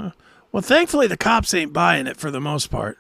[0.53, 2.99] Well, thankfully the cops ain't buying it for the most part.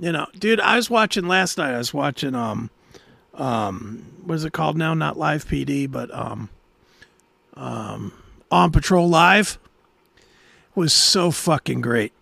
[0.00, 1.74] You know, dude, I was watching last night.
[1.74, 2.70] I was watching um
[3.34, 4.94] um what is it called now?
[4.94, 6.48] Not Live PD, but um
[7.54, 8.12] um
[8.50, 9.58] On Patrol Live
[10.16, 12.12] It was so fucking great.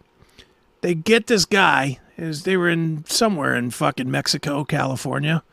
[0.81, 5.45] They get this guy is they were in somewhere in fucking Mexico, California,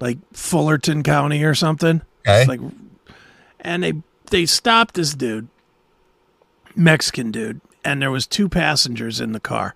[0.00, 2.02] like Fullerton County or something.
[2.26, 2.40] Okay.
[2.40, 2.60] It's like
[3.60, 3.94] and they
[4.30, 5.48] they stopped this dude
[6.76, 9.74] Mexican dude, and there was two passengers in the car.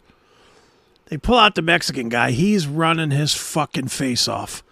[1.08, 2.32] They pull out the Mexican guy.
[2.32, 4.62] He's running his fucking face off,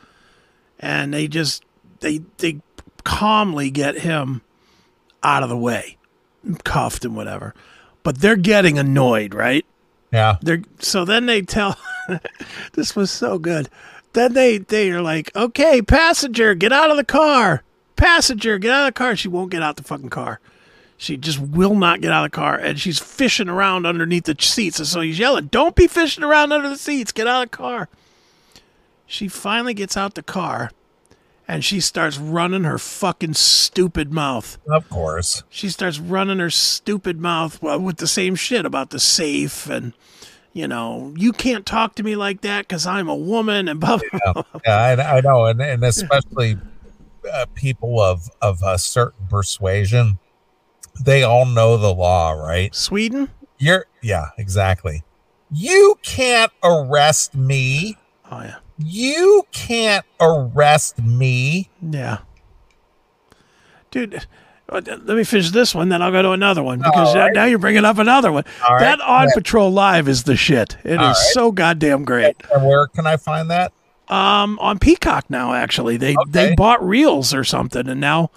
[0.79, 1.65] and they just
[2.01, 2.61] they they
[3.05, 4.43] calmly get him
[5.23, 5.97] out of the way,
[6.65, 7.55] cuffed and whatever.
[8.03, 9.65] But they're getting annoyed, right?
[10.13, 10.37] Yeah.
[10.43, 11.79] They're so then they tell
[12.75, 13.69] this was so good.
[14.13, 17.63] Then they they are like, okay, passenger, get out of the car.
[17.97, 19.17] Passenger, get out of the car.
[19.17, 20.39] She won't get out the fucking car.
[20.99, 24.37] She just will not get out of the car, and she's fishing around underneath the
[24.39, 24.79] seats.
[24.79, 27.13] And so he's yelling, "Don't be fishing around under the seats.
[27.13, 27.89] Get out of the car."
[29.07, 30.71] She finally gets out the car,
[31.47, 35.43] and she starts running her fucking stupid mouth Of course.
[35.49, 39.93] she starts running her stupid mouth with the same shit about the safe and
[40.53, 43.99] you know you can't talk to me like that because i'm a woman and blah,
[44.11, 44.43] blah, blah.
[44.67, 45.45] Yeah, I, I know.
[45.47, 46.57] And, and especially
[47.33, 50.19] uh, people of, of a certain persuasion,
[51.05, 52.75] they all know the law, right?
[52.75, 55.03] sweden You're, yeah, exactly.
[55.51, 57.97] You can't arrest me.
[58.31, 61.71] oh yeah You can't arrest me.
[61.81, 62.19] yeah
[63.91, 64.27] dude
[64.69, 67.33] uh, let me finish this one then i'll go to another one because now- right.
[67.35, 68.81] now you're bringing up another one All right.
[68.81, 69.35] that on Yeah.
[69.35, 71.17] patrol live is the shit It is All right.
[71.17, 73.73] so goddamn great And where can I find that?
[74.09, 78.31] um on peacock now actually they they bought Reelz or something and now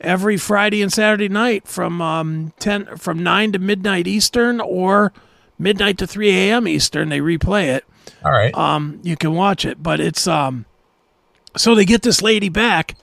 [0.00, 5.12] every friday and saturday night from um 10 from 9 to midnight eastern or
[5.58, 7.84] midnight to 3 a.m eastern they replay it
[8.24, 8.54] All right.
[8.54, 10.66] um you can watch it but it's um
[11.56, 12.94] so they get this lady back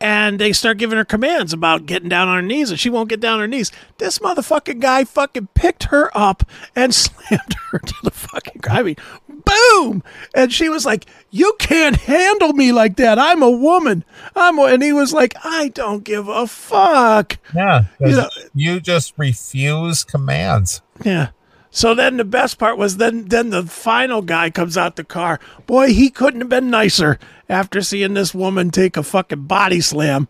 [0.00, 3.08] and they start giving her commands about getting down on her knees and she won't
[3.08, 6.42] get down on her knees this motherfucking guy fucking picked her up
[6.74, 8.78] and slammed her to the fucking ground.
[8.78, 8.96] i mean
[9.28, 10.02] boom
[10.34, 14.04] and she was like you can't handle me like that i'm a woman
[14.34, 18.80] i'm a, and he was like i don't give a fuck Yeah, you know- you
[18.80, 20.80] just refuse commands.
[21.04, 21.28] Yeah.
[21.76, 25.40] So then the best part was then then the final guy comes out the car.
[25.66, 30.28] Boy, he couldn't have been nicer after seeing this woman take a fucking body slam.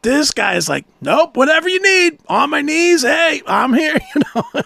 [0.00, 3.02] This guy is like, nope, whatever you need, on my knees.
[3.02, 3.98] Hey, I'm here.
[4.14, 4.62] You know,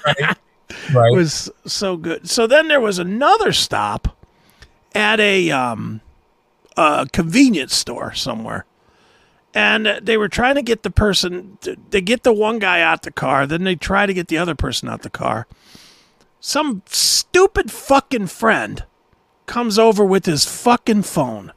[0.94, 1.12] Right.
[1.12, 2.28] it was so good.
[2.28, 4.16] So then there was another stop
[4.94, 6.00] at a um
[6.76, 8.66] a convenience store somewhere.
[9.52, 11.58] And they were trying to get the person
[11.90, 14.54] they get the one guy out the car, then they try to get the other
[14.54, 15.48] person out the car.
[16.40, 18.84] Some stupid fucking friend
[19.46, 21.52] comes over with his fucking phone.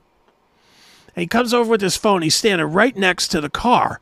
[1.16, 2.22] And he comes over with his phone.
[2.22, 4.00] He's standing right next to the car.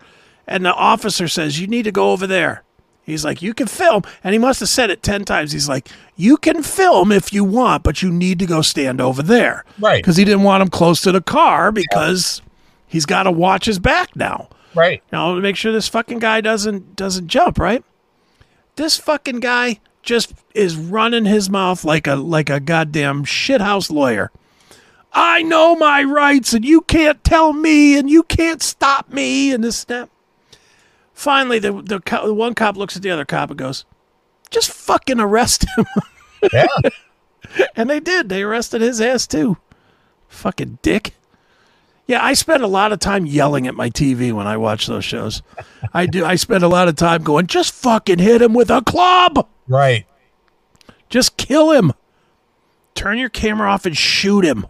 [0.47, 2.63] And the officer says, You need to go over there.
[3.03, 4.03] He's like, You can film.
[4.23, 5.51] And he must have said it 10 times.
[5.51, 9.21] He's like, You can film if you want, but you need to go stand over
[9.21, 9.65] there.
[9.79, 10.01] Right.
[10.01, 12.41] Because he didn't want him close to the car because
[12.87, 14.49] he's got to watch his back now.
[14.75, 15.03] Right.
[15.11, 17.83] Now to make sure this fucking guy doesn't doesn't jump, right?
[18.75, 24.31] This fucking guy just is running his mouth like a like a goddamn shithouse lawyer.
[25.13, 29.63] I know my rights and you can't tell me and you can't stop me and
[29.63, 30.09] this snap.
[31.13, 33.85] Finally, the, the, co- the one cop looks at the other cop and goes,
[34.49, 35.85] just fucking arrest him.
[36.53, 36.67] Yeah.
[37.75, 38.29] and they did.
[38.29, 39.57] They arrested his ass too.
[40.29, 41.13] Fucking dick.
[42.07, 45.03] Yeah, I spend a lot of time yelling at my TV when I watch those
[45.03, 45.41] shows.
[45.93, 46.23] I do.
[46.23, 49.47] I spend a lot of time going, just fucking hit him with a club.
[49.69, 50.05] Right.
[51.07, 51.93] Just kill him.
[52.95, 54.67] Turn your camera off and shoot him.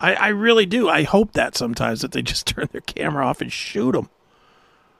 [0.00, 0.88] I, I really do.
[0.88, 4.08] I hope that sometimes that they just turn their camera off and shoot him.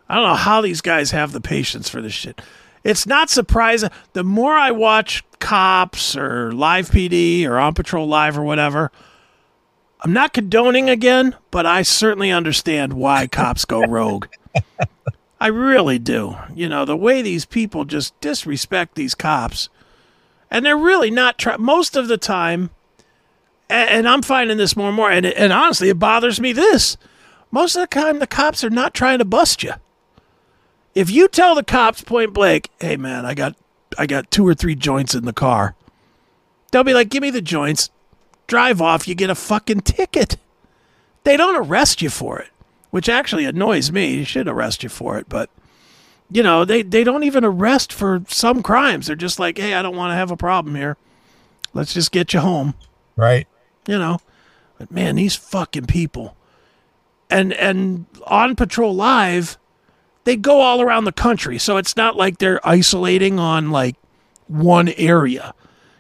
[0.09, 2.41] I don't know how these guys have the patience for this shit.
[2.85, 3.91] It's not surprising.
[4.13, 8.91] The more I watch cops or live PD or on patrol live or whatever,
[10.01, 14.27] I'm not condoning again, but I certainly understand why cops go rogue.
[15.43, 16.37] I really do.
[16.55, 19.69] You know, the way these people just disrespect these cops.
[20.51, 22.71] And they're really not try- most of the time
[23.69, 26.97] and, and I'm finding this more and more and and honestly it bothers me this.
[27.51, 29.73] Most of the time the cops are not trying to bust you.
[30.95, 33.57] If you tell the cops point blank, "Hey man, I got
[33.99, 35.75] I got two or three joints in the car."
[36.71, 37.91] They'll be like, "Give me the joints."
[38.47, 40.37] Drive off, you get a fucking ticket.
[41.25, 42.51] They don't arrest you for it,
[42.93, 44.15] which actually annoys me.
[44.19, 45.51] You should arrest you for it, but
[46.31, 49.07] you know, they, they don't even arrest for some crimes.
[49.09, 50.97] They're just like, hey, I don't want to have a problem here.
[51.75, 52.75] Let's just get you home,
[53.17, 53.47] Right.
[53.87, 54.19] you know.
[54.79, 56.37] But man, these fucking people.
[57.29, 59.59] And and on patrol live,
[60.25, 61.59] they go all around the country.
[61.59, 63.97] So it's not like they're isolating on like
[64.49, 65.55] one area,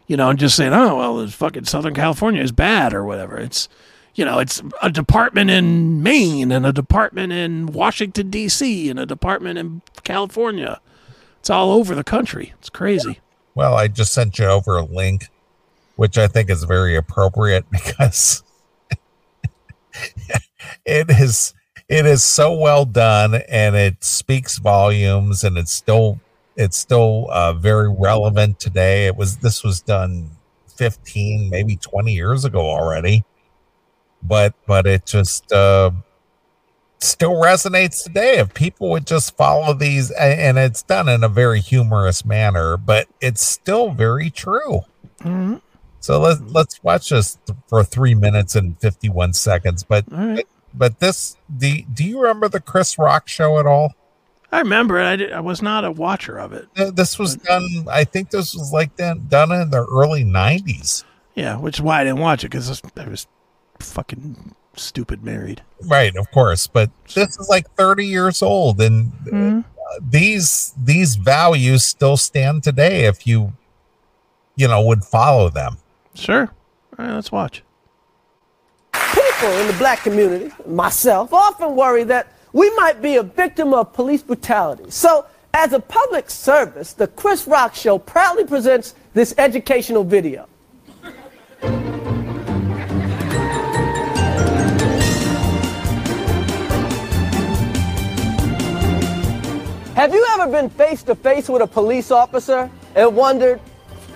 [0.07, 3.39] you know, and just saying, oh, well, this fucking Southern California is bad or whatever.
[3.39, 3.69] It's,
[4.15, 9.07] you know, it's a department in Maine and a department in Washington, D.C., and a
[9.07, 10.81] department in California.
[11.41, 12.53] It's all over the country.
[12.59, 13.21] It's crazy.
[13.55, 15.29] Well, I just sent you over a link,
[15.97, 18.43] which I think is very appropriate because
[20.85, 21.55] it is
[21.89, 26.21] it is so well done and it speaks volumes and it's still
[26.57, 29.07] it's still uh, very relevant today.
[29.07, 30.31] It was this was done
[30.77, 33.25] 15, maybe 20 years ago already.
[34.23, 35.91] But but it just uh
[37.01, 41.59] still resonates today if people would just follow these and it's done in a very
[41.59, 44.83] humorous manner but it's still very true
[45.19, 45.57] Mm-hmm.
[46.01, 50.47] so let's let's watch this th- for three minutes and 51 seconds but right.
[50.73, 53.95] but this the do you remember the chris rock show at all
[54.53, 55.07] I remember it.
[55.07, 56.67] I, did, I was not a watcher of it.
[56.95, 61.03] This was done i think this was like then done in the early 90s
[61.35, 63.27] Yeah, which is why I didn't watch it because I was
[63.83, 65.63] fucking stupid married.
[65.83, 69.63] right of course but this is like 30 years old and uh,
[70.01, 73.53] these these values still stand today if you
[74.57, 75.77] you know would follow them
[76.15, 76.43] Sure.
[76.99, 77.63] All right, let's watch.
[78.93, 83.95] People in the black community, myself, often worry that we might be a victim of
[83.95, 84.85] police brutality.
[84.91, 85.25] So,
[85.55, 90.47] as a public service, the Chris Rock Show proudly presents this educational video.
[99.95, 103.61] Have you ever been face to face with a police officer and wondered,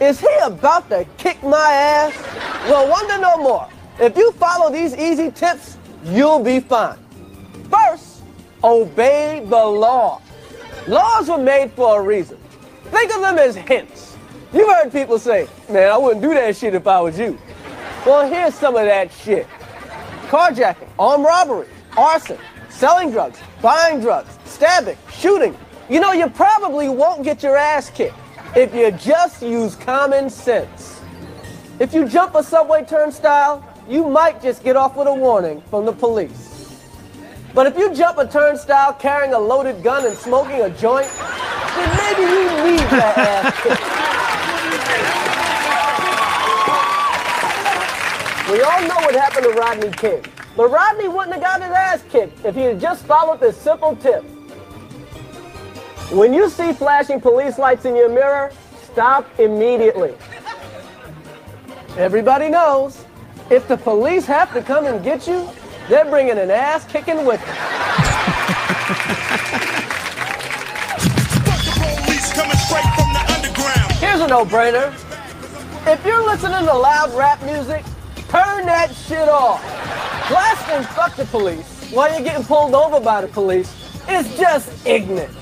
[0.01, 2.17] is he about to kick my ass?
[2.67, 3.69] Well, wonder no more.
[4.01, 6.97] If you follow these easy tips, you'll be fine.
[7.71, 8.23] First,
[8.65, 10.23] obey the law.
[10.89, 12.39] Laws were made for a reason.
[12.85, 14.17] Think of them as hints.
[14.55, 17.39] You've heard people say, man, I wouldn't do that shit if I was you.
[18.07, 19.47] Well, here's some of that shit.
[20.29, 21.69] Carjacking, armed robbery,
[21.99, 22.39] arson,
[22.71, 25.55] selling drugs, buying drugs, stabbing, shooting.
[25.89, 28.17] You know, you probably won't get your ass kicked
[28.57, 31.01] if you just use common sense.
[31.79, 35.87] If you jump a subway turnstile, you might just get off with a warning from
[35.87, 36.83] the police.
[37.55, 41.97] But if you jump a turnstile carrying a loaded gun and smoking a joint, then
[41.97, 43.97] maybe you need that ass kicked.
[48.51, 50.25] We all know what happened to Rodney King.
[50.57, 53.95] But Rodney wouldn't have got his ass kicked if he had just followed this simple
[53.95, 54.25] tip.
[56.11, 58.53] When you see flashing police lights in your mirror,
[58.85, 60.15] stop immediately.
[61.97, 63.05] Everybody knows
[63.51, 65.49] if the police have to come and get you,
[65.89, 67.57] they're bringing an ass kicking with them.
[73.99, 74.93] Here's a no-brainer.
[75.89, 77.85] If you're listening to loud rap music,
[78.29, 79.61] turn that shit off.
[80.29, 83.73] Blasting fuck the police while you're getting pulled over by the police
[84.09, 85.37] is just ignorant.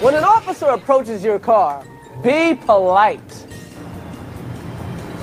[0.00, 1.84] When an officer approaches your car,
[2.22, 3.20] Be polite.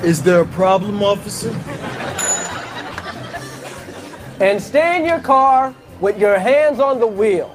[0.04, 1.50] Is there a problem, officer?
[4.40, 7.48] And stay in your car with your hands on the wheel.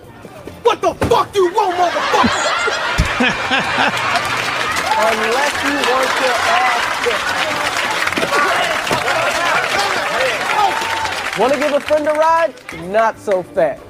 [0.62, 2.54] What the fuck you want, motherfucker?
[4.98, 7.28] Unless you want your ass kicked.
[11.38, 12.54] Want to give a friend a ride?
[12.90, 13.82] Not so fast.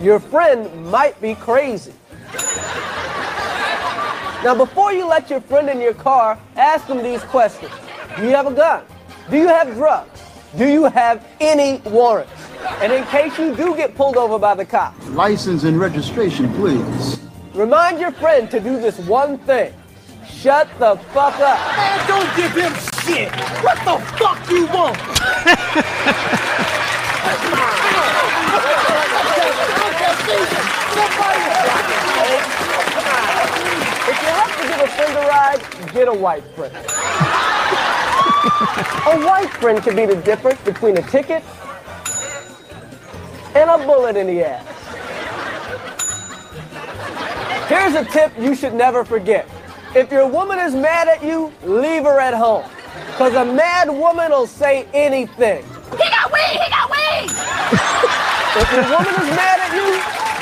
[0.00, 1.92] Your friend might be crazy.
[4.44, 7.72] Now, before you let your friend in your car, ask them these questions.
[8.16, 8.84] Do you have a gun?
[9.30, 10.20] Do you have drugs?
[10.56, 12.32] Do you have any warrants?
[12.80, 17.18] And in case you do get pulled over by the cops, License and registration, please.
[17.52, 19.72] remind your friend to do this one thing.
[20.26, 21.58] Shut the fuck up.
[21.76, 22.72] Man, don't give him
[23.04, 23.32] shit.
[23.64, 24.96] What the fuck you want?
[34.08, 35.60] If you have to give a friend a ride,
[35.92, 36.74] get a white friend.
[39.06, 41.44] a white friend can be the difference between a ticket
[43.54, 44.64] and a bullet in the ass.
[47.68, 49.48] Here's a tip you should never forget.
[49.94, 52.64] If your woman is mad at you, leave her at home.
[53.06, 55.64] Because a mad woman will say anything.
[55.96, 56.58] He got weed!
[56.60, 57.30] He got weed!
[58.58, 59.88] If your woman is mad at you,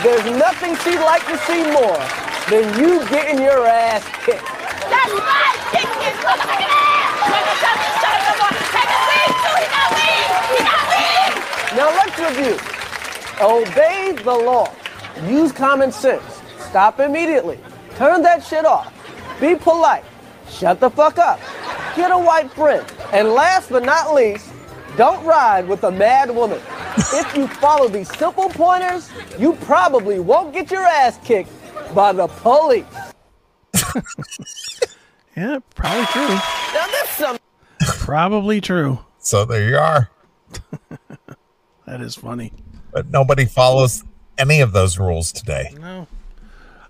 [0.03, 2.01] there's nothing she'd like to see more
[2.49, 4.43] than you getting your ass kicked.
[4.89, 5.59] That's right!
[5.71, 7.27] Kick his motherfucking ass!
[7.29, 8.55] Take a shot, shut up, no more!
[8.73, 9.55] Take his weed too!
[9.57, 10.29] He got weed!
[10.51, 11.33] He got weed!
[11.77, 12.57] Now let's review.
[13.41, 14.73] Obey the law.
[15.29, 16.41] Use common sense.
[16.59, 17.59] Stop immediately.
[17.97, 18.93] Turn that shit off.
[19.41, 20.05] Be polite.
[20.49, 21.41] Shut the fuck up.
[21.97, 22.85] Get a white friend.
[23.13, 24.51] And last but not least,
[24.97, 26.61] don't ride with a mad woman.
[26.97, 31.51] If you follow these simple pointers, you probably won't get your ass kicked
[31.95, 32.85] by the police.
[35.37, 36.29] Yeah, probably true.
[36.29, 37.39] Now this some
[37.81, 39.01] Probably true.
[39.19, 40.11] So there you are.
[41.87, 42.53] That is funny.
[42.91, 44.03] But nobody follows
[44.39, 45.73] any of those rules today.
[45.79, 46.09] No.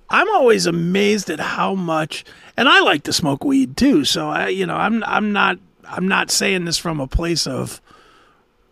[0.09, 2.25] I'm always amazed at how much
[2.57, 6.09] and I like to smoke weed too, so I you know, I'm I'm not I'm
[6.09, 7.83] not saying this from a place of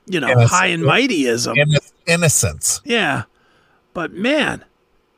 [0.06, 0.50] you know, Innocent.
[0.50, 1.54] high and mightyism.
[1.56, 2.80] Inno- innocence.
[2.84, 3.24] Yeah.
[3.92, 4.64] But man,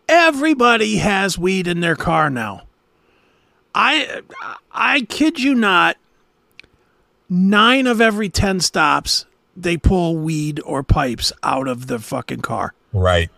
[0.08, 2.62] everybody has weed in their car now.
[3.74, 4.22] I
[4.72, 5.96] I kid you not,
[7.28, 9.26] 9 of every 10 stops
[9.56, 12.74] they pull weed or pipes out of the fucking car.
[12.92, 13.30] Right.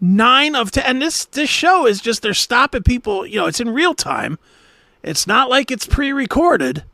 [0.00, 3.26] Nine of ten, and this this show is just they're stopping people.
[3.26, 4.38] You know, it's in real time.
[5.02, 6.84] It's not like it's pre-recorded.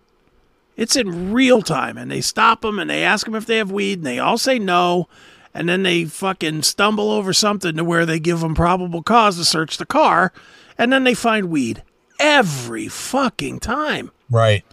[0.76, 3.70] It's in real time, and they stop them and they ask them if they have
[3.70, 5.08] weed, and they all say no,
[5.52, 9.44] and then they fucking stumble over something to where they give them probable cause to
[9.44, 10.32] search the car,
[10.78, 11.82] and then they find weed
[12.18, 14.10] every fucking time.
[14.30, 14.64] Right.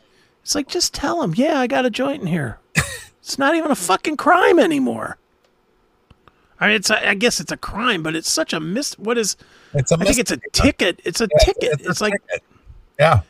[0.41, 2.59] It's like just tell them, yeah, I got a joint in here.
[2.75, 5.17] it's not even a fucking crime anymore.
[6.61, 8.97] I mean, it's a, I guess it's a crime, but it's such a mis.
[8.99, 9.37] What is?
[9.73, 10.99] It's a I think it's a ticket.
[11.05, 11.81] It's a Yeah, ticket.
[11.81, 12.43] It's, a like ticket.
[12.99, 13.21] yeah.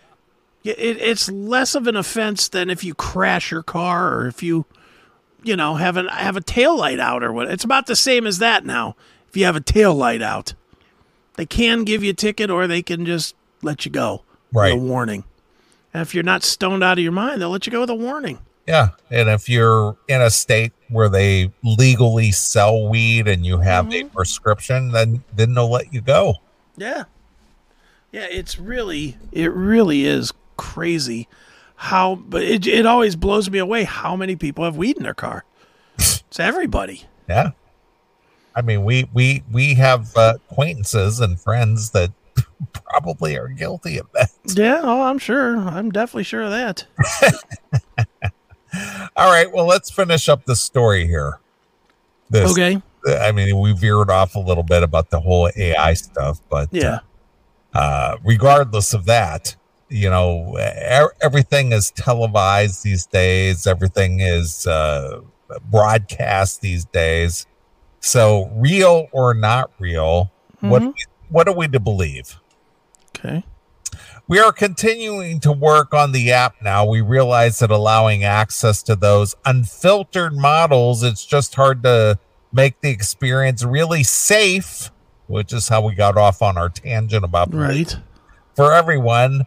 [0.64, 4.66] It, it's less of an offense than if you crash your car or if you,
[5.43, 7.49] you know, have an have a tail light out or what.
[7.49, 8.95] It's about the same as that now.
[9.30, 10.53] If you have a tail light out,
[11.36, 14.24] they can give you a ticket or they can just let you go.
[14.51, 14.74] with Right.
[14.74, 15.24] a warning.
[15.93, 17.95] And if you're not stoned out of your mind, they'll let you go with a
[17.95, 18.39] warning.
[18.68, 18.89] Yeah.
[19.10, 23.89] And if you're in a state where they legally sell weed and you have a
[23.91, 24.07] Mm-hmm.
[24.16, 26.36] prescription, then then they'll let you go.
[26.78, 27.03] Yeah.
[28.12, 31.28] Yeah, it's really it really is crazy
[31.76, 35.14] how but it it always blows me away how many people have weed in their
[35.14, 35.45] car.
[35.97, 37.05] It's everybody.
[37.28, 37.51] Yeah.
[38.55, 42.12] I mean, we we we have uh, acquaintances and friends that
[42.74, 44.30] probably are guilty of that.
[44.45, 45.57] Yeah, oh, I'm sure.
[45.57, 46.86] I'm definitely sure of that.
[49.16, 51.39] All right, well, let's finish up the story here.
[52.30, 52.82] This, Okay.
[53.07, 56.99] I mean, we veered off a little bit about the whole AI stuff, but Yeah.
[57.74, 59.55] uh, regardless of that,
[59.90, 63.66] you know, e- everything is televised these days.
[63.68, 65.22] Everything is uh,
[65.70, 67.46] broadcast these days.
[68.00, 70.32] So, real or not real,
[70.62, 70.84] what
[71.30, 72.40] what are we to believe?
[73.18, 73.44] Okay.
[74.28, 76.86] We are continuing to work on the app now.
[76.86, 82.20] We realize that allowing access to those unfiltered models, it's just hard to
[82.54, 84.92] make the experience really safe,
[85.28, 87.98] which is how we got off on our tangent about Right.
[88.56, 89.46] for everyone.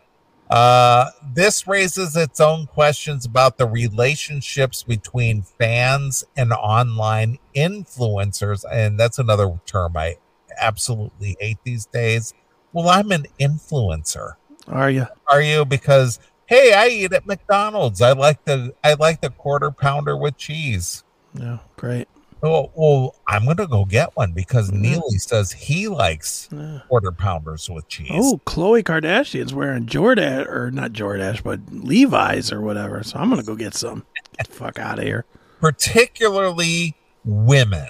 [0.52, 8.62] Uh, this raises its own questions about the relationships between fans and online influencers.
[8.70, 10.16] And that's another term I
[10.60, 12.34] absolutely hate these days.
[12.74, 14.34] Well, I'm an influencer.
[14.68, 15.06] Are you?
[15.26, 15.64] Are you?
[15.64, 18.02] Because hey, I eat at McDonald's.
[18.02, 21.02] I like the I like the quarter pounder with cheese.
[21.32, 22.08] Yeah, great.
[22.44, 26.48] Oh, well, I'm gonna go get one because Neeley says he likes
[26.88, 28.10] quarter pounders with cheese.
[28.12, 33.02] Oh, Khloe Kardashian's wearing Jordan or not Jordache, but Levi's or whatever.
[33.04, 34.04] So I'm gonna go get some.
[34.38, 35.24] Get the fuck out of here.
[35.60, 37.88] particularly women.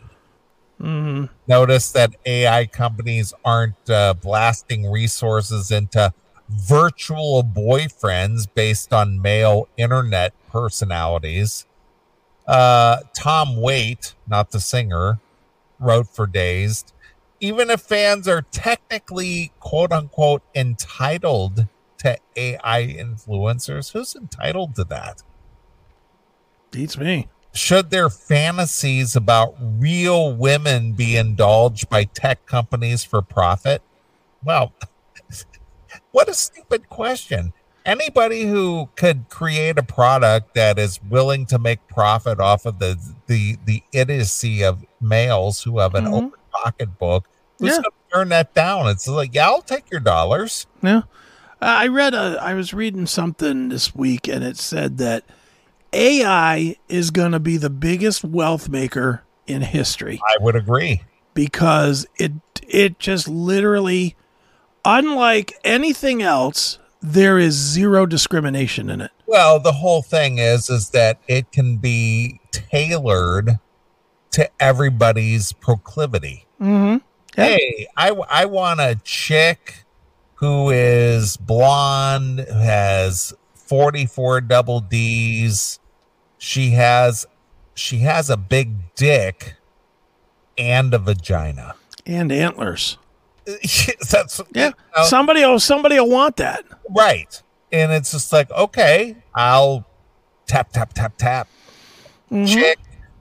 [0.79, 6.13] hmm Notice that AI companies aren't uh, blasting resources into
[6.51, 11.65] virtual boyfriends based on male internet personalities.
[12.47, 15.21] Uh, Thom Waite, not the singer,
[15.79, 16.93] wrote for Dazed.
[17.41, 21.69] Even if fans are technically quote unquote entitled
[21.99, 25.23] to AI influencers, who's entitled to that?
[26.71, 27.29] Beats me.
[27.55, 33.83] should their fantasies about real women be indulged by tech companies for profit?
[34.45, 34.75] Well,
[36.13, 37.53] what a stupid question.
[37.85, 42.99] Anybody who could create a product that is willing to make profit off of the
[43.27, 46.13] the the idiocy of males who have an Mhm.
[46.15, 47.29] open pocketbook,
[47.59, 47.75] who's Yeah.
[47.77, 48.87] going to turn that down?
[48.89, 50.67] It's like, yeah, I'll take your dollars.
[50.83, 50.99] Yeah.
[51.61, 55.25] Uh, I read a I was reading something this week and it said that
[55.93, 61.03] AI is going to be the biggest wealth maker in history I would agree.
[61.35, 62.33] because it
[62.69, 64.15] it just literally
[64.85, 69.11] unlike anything else there is zero discrimination in it.
[69.27, 73.59] Well, the whole thing is is that it can be tailored
[74.33, 76.47] to everybody's proclivity.
[76.61, 77.03] Mhm.
[77.37, 77.45] Yeah.
[77.45, 79.85] Hey, I I want a chick
[80.37, 85.79] who is blonde, who has 44 double D's.
[86.39, 87.27] She has
[87.75, 89.55] she has a big dick
[90.59, 91.75] and a vagina.
[92.05, 92.99] And antlers.
[94.11, 94.67] That's Yeah.
[94.69, 96.65] you know, Somebody will somebody will want that.
[96.91, 97.43] right.
[97.73, 99.87] And it's just like, okay, I'll
[100.47, 101.49] tap tap tap tap
[102.31, 102.47] Mhm.
[102.49, 102.79] chick,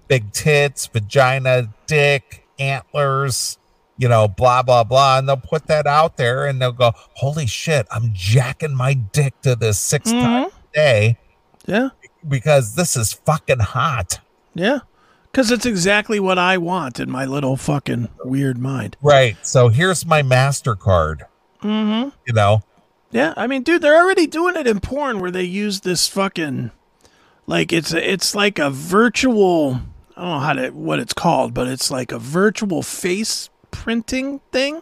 [0.08, 3.58] big tits, vagina, dick, antlers,
[3.98, 5.18] you know, blah, blah, blah.
[5.18, 9.40] And they'll put that out there and they'll go, holy shit, I'm jacking my dick
[9.42, 11.18] to this 6 times a day
[11.66, 11.90] Yeah.
[12.28, 14.20] because this is fucking hot.
[14.54, 14.80] Yeah.
[15.34, 18.98] Cuz it's exactly what I want in my little fucking weird mind.
[19.02, 19.38] Right.
[19.46, 21.22] So here's my MasterCard,
[21.64, 22.10] Mm-hmm.
[22.28, 22.64] you know.
[23.12, 26.72] Yeah, I mean, dude, they're already doing it in porn where they use this fucking
[27.48, 29.82] like it's a, it's like a virtual
[30.18, 34.40] I don't know how to what it's called, but it's like a virtual face printing
[34.52, 34.82] thing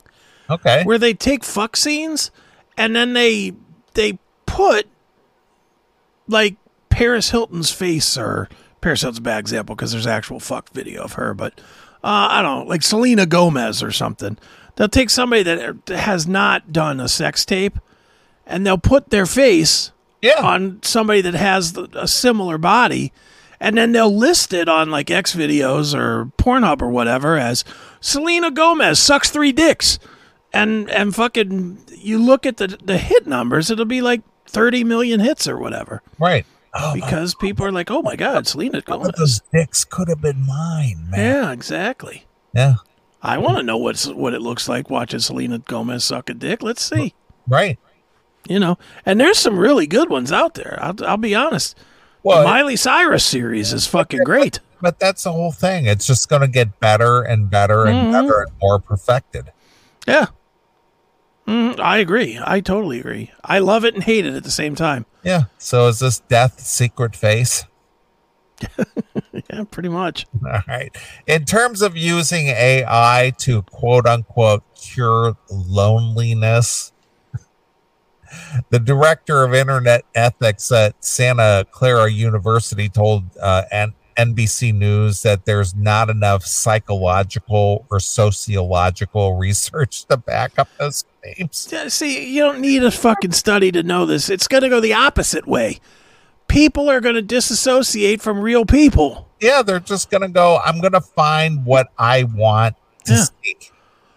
[0.49, 0.83] Okay.
[0.83, 2.31] where they take fuck scenes
[2.77, 3.53] and then they
[3.93, 4.87] they put
[6.27, 6.55] like
[6.89, 8.49] Paris Hilton's face or
[8.83, 11.59] Hilton's a bad example because there's actual fuck video of her, but
[12.03, 14.37] uh, I don't know, like Selena Gomez or something.
[14.75, 17.77] They'll take somebody that has not done a sex tape
[18.45, 20.41] and they'll put their face Yeah.
[20.41, 23.11] on somebody that has a similar body
[23.59, 27.65] and then they'll list it on like XVideos or Pornhub or whatever as
[27.99, 29.99] Selena Gomez sucks three dicks.
[30.53, 35.19] And and fucking you look at the the hit numbers, it'll be like 30 million
[35.19, 36.01] hits or whatever.
[36.17, 36.45] Right.
[36.73, 40.45] Oh, Because people are like, "Oh my god, Selena Gomez." those dicks could have been
[40.45, 41.19] mine, man.
[41.19, 42.25] Yeah, exactly.
[42.53, 42.75] Yeah.
[43.21, 46.61] I want to know what's what it looks like watching Selena Gomez suck a dick.
[46.63, 47.13] Let's see.
[47.47, 47.77] Right.
[48.47, 50.77] You know, and there's some really good ones out there.
[50.81, 51.75] I'll, I'll be honest.
[52.23, 54.59] Well, the Miley Cyrus series is fucking great.
[54.81, 55.85] but that's the whole thing.
[55.87, 58.11] It's just going to get better and better and Mhm.
[58.13, 59.51] better and more perfected.
[60.07, 60.27] Yeah.
[61.49, 62.39] Mm, I agree.
[62.45, 63.31] I totally agree.
[63.43, 65.07] I love it and hate it at the same time.
[65.23, 65.45] Yeah.
[65.57, 67.65] So is this death secret face?
[69.51, 70.27] Yeah, pretty much.
[70.45, 70.95] All right.
[71.25, 76.91] In terms of using AI to quote unquote cure loneliness,
[78.69, 85.45] the director of internet ethics at Santa Clara University told uh, N- NBC News that
[85.45, 91.05] there's not enough psychological or sociological research to back up those
[91.37, 94.29] Yeah, See, you don't need a fucking study to know this.
[94.29, 95.79] It's going to go the opposite way.
[96.47, 99.27] People are going to disassociate from real people.
[99.39, 103.23] Yeah, they're just going to go, I'm going to find what I want to Yeah.
[103.43, 103.55] see.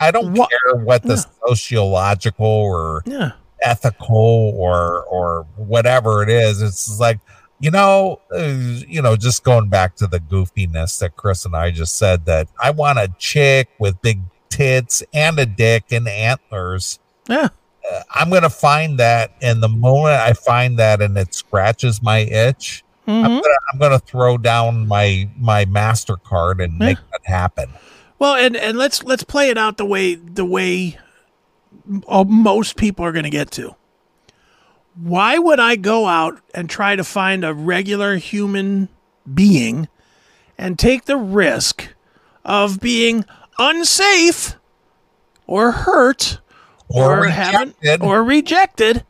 [0.01, 1.49] I don't Wha- care what the Yeah.
[1.49, 3.33] sociological or Yeah.
[3.63, 7.21] ethical or or whatever it is it's like
[7.61, 8.43] you know uh,
[8.89, 12.49] you know just going back to the goofiness that chris and i just said that
[12.61, 14.19] i want a chick with big
[14.53, 16.99] tits and a dick and antlers
[17.29, 17.49] Yeah.
[17.91, 22.19] Uh, i'm gonna find that and the moment i find that and it scratches my
[22.21, 23.43] itch I'm, Mhm.
[23.43, 26.87] gonna, I'm gonna throw down my my mastercard and Yeah.
[26.87, 27.71] make that happen
[28.19, 30.97] Well, and and let's let's play it out the way the way
[31.87, 33.75] most people are going to get to.
[34.95, 38.89] Why would I go out and try to find a regular human
[39.33, 39.89] being
[40.59, 41.89] and take the risk
[42.45, 43.25] of being
[43.71, 44.57] unsafe
[45.47, 46.41] or hurt
[46.89, 48.03] Or haven't- rejected.
[48.07, 49.05] or rejected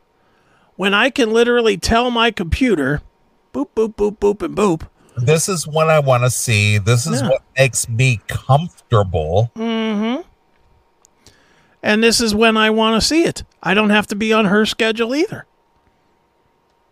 [0.75, 3.01] when I can literally tell my computer
[3.53, 6.77] boop boop boop boop and boop This is what I want to see.
[6.79, 7.29] This is Yeah.
[7.29, 9.51] what makes me comfortable.
[9.55, 10.21] Mm-hmm.
[11.83, 13.43] and this is when I want to see it.
[13.61, 15.45] I don't have to be on her schedule either.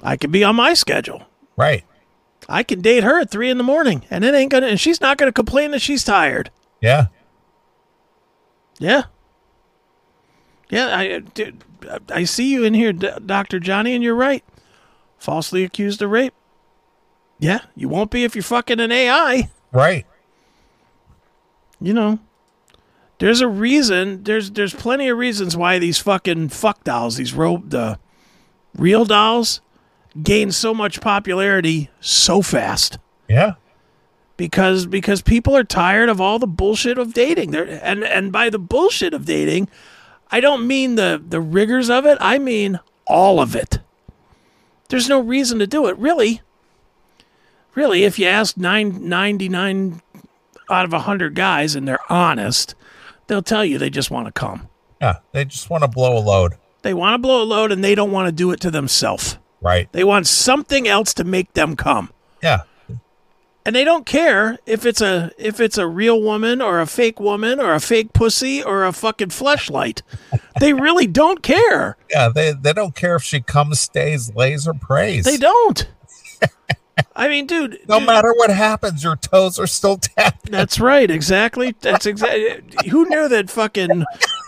[0.03, 1.23] I can be on my schedule.
[1.57, 1.83] Right.
[2.49, 4.99] I can date her at three in the morning, and it ain't gonna, and she's
[4.99, 6.49] not gonna complain that she's tired.
[6.81, 7.07] Yeah.
[8.81, 9.03] Yeah,
[10.71, 10.87] yeah.
[10.87, 11.63] I, uh, dude,
[12.09, 14.43] I see you in here, Doctor Johnny, and you're right.
[15.19, 16.33] Falsely accused of rape.
[17.37, 19.49] Yeah, you won't be if you're fucking an AI.
[19.71, 20.05] Right.
[21.79, 22.19] You know,
[23.19, 24.23] there's a reason.
[24.23, 27.99] There's there's plenty of reasons why these fucking fuck dolls, these ro- the
[28.75, 29.61] real dolls,
[30.23, 32.97] gain so much popularity so fast.
[33.29, 33.53] Yeah.
[34.41, 37.51] Because because people are tired of all the bullshit of dating.
[37.51, 39.69] They're, and and by the bullshit of dating,
[40.31, 42.17] I don't mean the the rigors of it.
[42.19, 43.77] I mean all of it.
[44.89, 46.41] There's no reason to do it, really.
[47.75, 50.01] Really, if you ask nine, 99
[50.71, 52.73] out of 100 guys and they're honest,
[53.27, 54.69] they'll tell you they just want to come.
[54.99, 55.19] Yeah.
[55.33, 56.55] They just want to blow a load.
[56.81, 59.37] They want to blow a load and they don't want to do it to themselves.
[59.61, 59.87] Right.
[59.91, 62.11] They want something else to make them come.
[62.41, 62.63] Yeah.
[63.65, 67.19] And they don't care if it's a if it's a real woman or a fake
[67.19, 70.01] woman or a fake pussy or a fucking fleshlight.
[70.59, 71.97] They really don't care.
[72.09, 72.29] Yeah.
[72.29, 75.25] They, they don't care if she comes, stays, lays, or prays.
[75.25, 75.87] They don't.
[77.15, 77.79] I mean, dude.
[77.87, 80.51] No dude, matter what happens, your toes are still tapped.
[80.51, 81.09] That's right.
[81.09, 81.75] Exactly.
[81.81, 82.63] That's exactly.
[82.89, 84.01] Who knew that fucking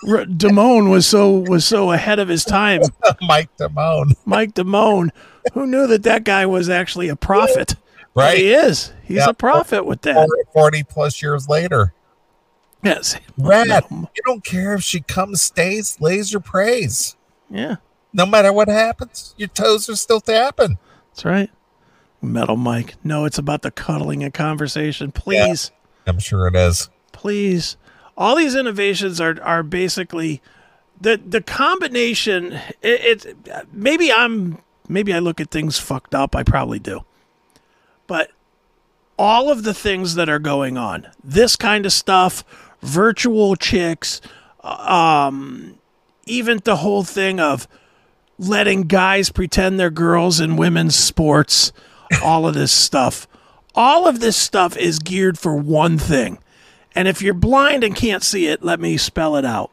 [0.07, 2.81] R- Damone was so was so ahead of his time?
[3.21, 4.15] Mike Damone.
[4.25, 5.09] Mike Damone.
[5.53, 7.75] Who knew that that guy was actually a prophet?
[8.13, 8.37] But Right.
[8.37, 8.93] He is.
[9.03, 9.29] He's Yeah.
[9.29, 10.13] a prophet with that.
[10.15, 11.93] 40, 40 plus years later.
[12.83, 13.15] Yes.
[13.37, 17.15] Red, you don't care if she comes, stays, lays, or prays.
[17.49, 17.75] Yeah.
[18.11, 20.77] No matter what happens, your toes are still tapping.
[21.11, 21.49] That's right.
[22.21, 22.95] Metal Mike.
[23.03, 25.11] No, it's about the cuddling and conversation.
[25.11, 25.71] Please,
[26.05, 26.89] I'm sure it is.
[27.11, 27.77] please.
[28.17, 30.41] All these innovations are are basically
[31.01, 32.53] the the combination.
[32.81, 33.37] It, it
[33.73, 36.35] maybe I'm maybe I look at things fucked up.
[36.35, 37.01] I probably do,
[38.07, 38.31] but
[39.17, 42.43] all of the things that are going on, this kind of stuff,
[42.81, 44.21] virtual chicks,
[44.63, 45.77] um,
[46.25, 47.67] even the whole thing of
[48.37, 51.71] letting guys pretend they're girls in women's sports,
[52.23, 53.27] all of this stuff.
[53.75, 56.37] All of this stuff is geared for one thing.
[56.95, 59.71] And if you're blind and can't see it, let me spell it out.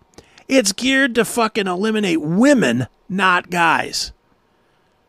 [0.49, 4.13] It's geared to fucking eliminate women, not guys.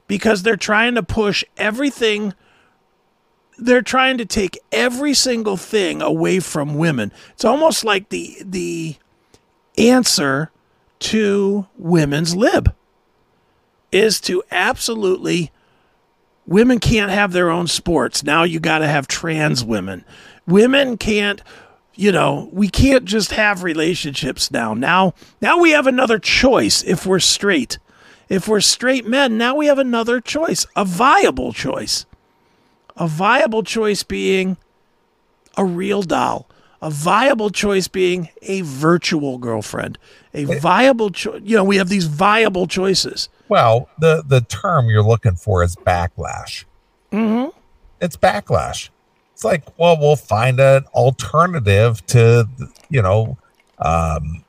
[0.08, 2.34] Because they're trying to push everything
[3.58, 7.12] they're trying to take every single thing away from women.
[7.34, 8.96] It's almost like the the
[9.78, 10.52] answer
[11.00, 12.74] to women's lib
[13.92, 15.52] is to absolutely
[16.46, 18.24] women can't have their own sports.
[18.24, 20.06] Now you got to have trans women.
[20.48, 21.42] Women can't
[21.94, 24.74] you know, we can't just have relationships now.
[24.74, 27.78] Now now we have another choice if we're straight.
[28.30, 32.06] If we're straight men, now we have another choice, a viable choice.
[33.02, 34.58] A viable choice being
[35.58, 36.48] a real doll.
[36.84, 39.98] A viable choice being a virtual girlfriend.
[40.36, 41.42] A viable choice.
[41.44, 43.28] You know, we have these viable choices.
[43.50, 46.66] Well, the the term you're looking for is backlash.
[47.12, 47.50] Mm-hmm.
[48.02, 48.90] It's backlash.
[49.34, 52.48] It's like, well, we'll find an alternative to,
[52.92, 53.40] you know,
[53.80, 54.46] um,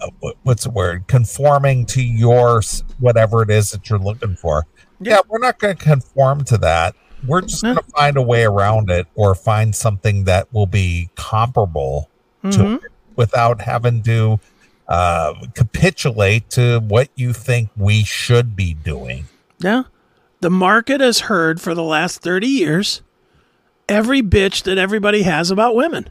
[0.00, 1.08] uh, what's the word?
[1.08, 2.62] Conforming to your
[3.00, 4.68] whatever it is that you're looking for.
[5.00, 6.94] Yeah, we're not going to conform to that.
[7.26, 11.10] We're just going to find a way around it or find something that will be
[11.16, 12.08] comparable
[12.50, 14.40] to it without having to
[14.88, 19.26] uh, capitulate to what you think we should be doing.
[19.58, 19.84] Yeah.
[20.40, 23.02] The market has heard for the last 30 years
[23.88, 26.08] every bitch that everybody has about women.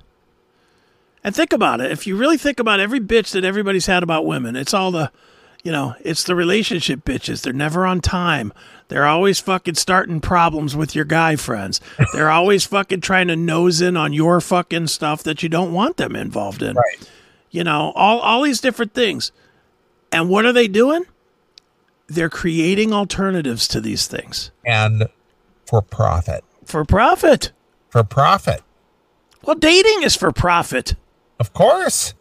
[1.23, 1.91] And think about it.
[1.91, 5.11] If you really think about every bitch that everybody's had about women, it's all the,
[5.63, 7.41] you know, it's the relationship bitches.
[7.41, 8.53] They're never on time.
[8.89, 11.79] They're always fucking starting problems with your guy friends.
[12.11, 15.97] They're always fucking trying to nose in on your fucking stuff that you don't want
[15.97, 16.75] them involved in.
[16.75, 17.09] Right.
[17.51, 19.31] You know, all, all these different things.
[20.11, 21.03] And what are they doing?
[22.07, 25.07] They're creating alternatives to these things And
[25.67, 26.43] for profit.
[26.65, 27.51] for profit.
[27.89, 28.63] For profit.
[29.43, 30.95] Well, dating is for profit.
[31.39, 32.15] Of course.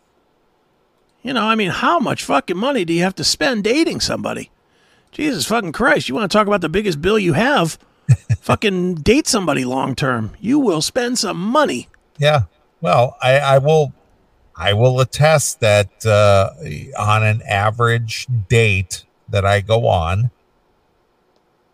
[1.23, 4.51] You know, I mean, how much fucking money do you have to spend dating somebody?
[5.13, 6.09] Jesus fucking Christ!
[6.09, 7.79] You want to talk about the biggest bill you have?
[8.41, 10.33] fucking date somebody long term.
[10.41, 11.89] You will spend some money.
[12.19, 12.43] Yeah.
[12.81, 13.93] Well, I, I will
[14.57, 16.51] I will attest that uh,
[16.99, 20.31] on an average date that I go on,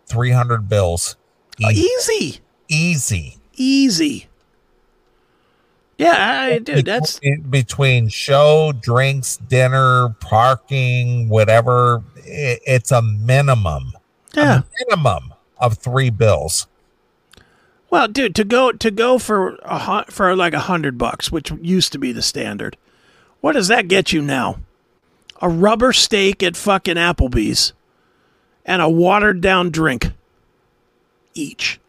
[0.07, 1.15] 300 bills.
[1.57, 1.81] Easy.
[1.81, 3.37] easy, Easy.
[3.55, 4.27] easy.
[5.97, 6.81] Yeah, I, do.
[6.81, 7.19] that's
[7.49, 12.03] between show, drinks, dinner, parking, whatever.
[12.17, 13.93] it's a minimum,
[14.33, 14.63] yeah.
[14.79, 16.67] minimum of three bills.
[17.89, 21.93] Well, dude, to go to go for a for like a hundred bucks, which used
[21.93, 22.75] to be the standard.
[23.39, 24.57] What does that get you now?
[25.41, 27.71] A rubber steak at fucking Applebee's,
[28.65, 30.11] and a watered down drink.
[31.33, 31.79] Each.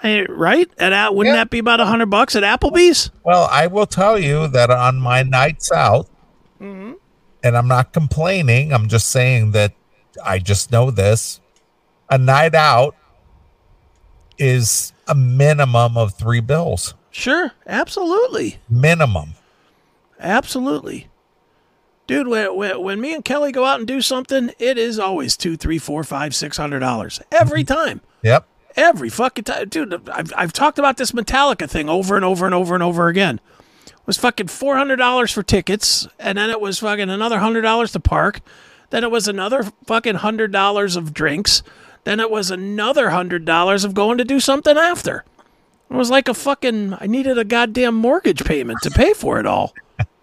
[0.00, 0.70] Hey, right?
[0.78, 3.10] At a- wouldn't that be about a hundred bucks at Applebee's?
[3.24, 6.08] Well, I will tell you that on my nights out,
[6.60, 6.94] Mm-hmm.
[7.44, 9.72] and I'm not complaining, I'm just saying that
[10.24, 11.40] I just know this.
[12.10, 12.96] A night out
[14.38, 16.94] is a minimum of three bills.
[17.10, 18.58] Sure, absolutely.
[18.68, 19.34] Minimum.
[20.20, 21.08] Absolutely.
[22.06, 25.36] Dude, when, when, when me and Kelly go out and do something, it is always
[25.36, 28.00] two, three, four, five, six hundred dollars every time.
[28.22, 28.46] Yep.
[28.78, 29.68] Every fucking time.
[29.68, 33.08] Dude, I've, I've talked about this Metallica thing over and over and over and over
[33.08, 33.40] again.
[33.86, 38.40] It was fucking $400 for tickets, and then it was fucking another $100 to park.
[38.90, 41.64] Then it was another fucking $100 of drinks.
[42.04, 45.24] Then it was another $100 of going to do something after.
[45.90, 49.46] It was like a fucking, I needed a goddamn mortgage payment to pay for it
[49.46, 49.74] all.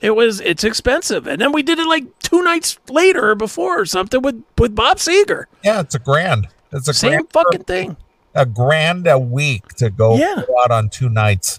[0.00, 3.80] It was it's expensive, and then we did it like two nights later or before
[3.80, 5.44] or something with with Bob Seger.
[5.62, 6.48] Yeah, it's a grand.
[6.72, 7.96] It's a Same fucking thing
[8.34, 10.42] a grand a week to go Yeah.
[10.62, 11.58] out on two nights.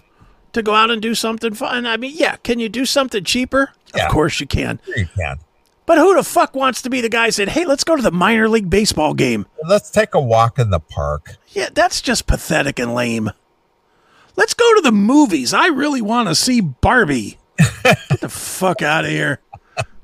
[0.54, 1.86] to go out and do something fun.
[1.86, 3.70] I mean, yeah, can you do something cheaper?
[3.96, 4.04] Yeah.
[4.06, 4.80] Of course you can.
[4.84, 5.38] Sure you can.
[5.86, 8.02] But who the fuck wants to be the guy that said, "Hey, let's go to
[8.02, 9.46] the minor league baseball game"?
[9.66, 11.36] Let's take a walk in the park.
[11.48, 13.30] Yeah, that's just pathetic and lame.
[14.36, 15.52] Let's go to the movies.
[15.52, 17.38] I really want to see Barbie.
[17.82, 19.40] Get the fuck out of here.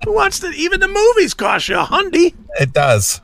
[0.04, 0.48] Who wants to?
[0.48, 2.34] Even the movies cost you a hundy.
[2.60, 3.20] It does.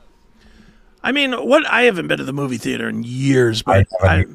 [1.05, 1.65] I mean, what?
[1.69, 4.25] I haven't been to the movie theater in years, but I.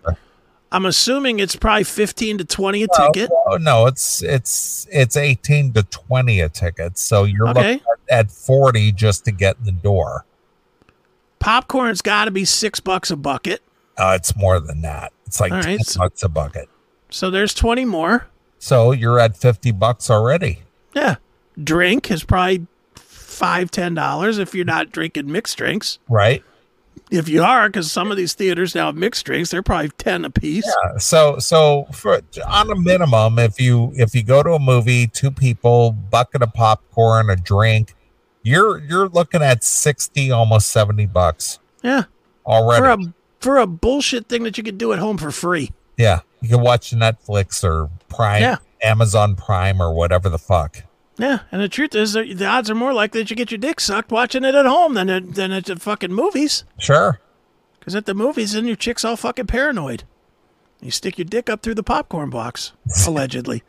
[0.72, 3.28] I'm assuming it's probably fifteen to twenty a Oh, ticket.
[3.48, 6.96] oh, no, it's it's it's eighteen to twenty a ticket.
[6.96, 7.72] So you're Okay.
[7.72, 10.24] looking at, at forty just to get in the door.
[11.40, 13.62] Popcorn's got to be six bucks a bucket.
[13.96, 15.12] Uh, it's more than that.
[15.26, 16.68] It's like All ten right, bucks a bucket.
[17.10, 18.28] So there's twenty more.
[18.60, 20.60] So you're at fifty bucks already.
[20.94, 21.16] Yeah.
[21.62, 25.98] Drink is probably five, ten dollars if you're not drinking mixed drinks.
[26.08, 26.44] Right.
[27.10, 30.24] If you are, because some of these theaters now have mixed drinks, they're probably ten
[30.24, 30.66] a piece.
[30.84, 35.08] Uh, So so for on a minimum, if you if you go to a movie,
[35.08, 37.94] two people, bucket of popcorn, a drink,
[38.42, 42.04] you're you're looking at sixty, almost seventy bucks Yeah.
[42.46, 42.80] already.
[42.80, 42.98] For a
[43.40, 45.72] for a bullshit thing that you could do at home for free.
[45.96, 48.56] yeah, you can watch Netflix or Prime, Yeah.
[48.82, 50.84] Amazon Prime, or whatever the fuck.
[51.20, 53.58] Yeah, and the truth is, that the odds are more likely that you get your
[53.58, 56.64] dick sucked watching it at home than at, than at the fucking movies.
[56.78, 57.20] Sure.
[57.78, 60.04] Because at the movies, then your chick's all fucking paranoid.
[60.80, 62.72] You stick your dick up through the popcorn box,
[63.06, 63.62] allegedly.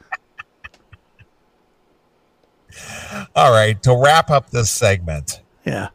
[3.36, 3.82] All right.
[3.84, 5.89] To wrap up this segment, Yeah.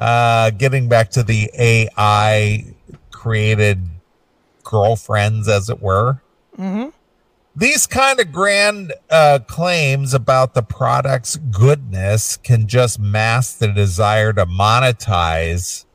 [0.00, 2.64] uh, getting back to the AI
[3.12, 3.82] created
[4.64, 6.22] girlfriends, as it were.
[7.58, 14.34] These kind of grand uh, claims about the product's goodness can just mask the desire
[14.34, 15.86] to monetize.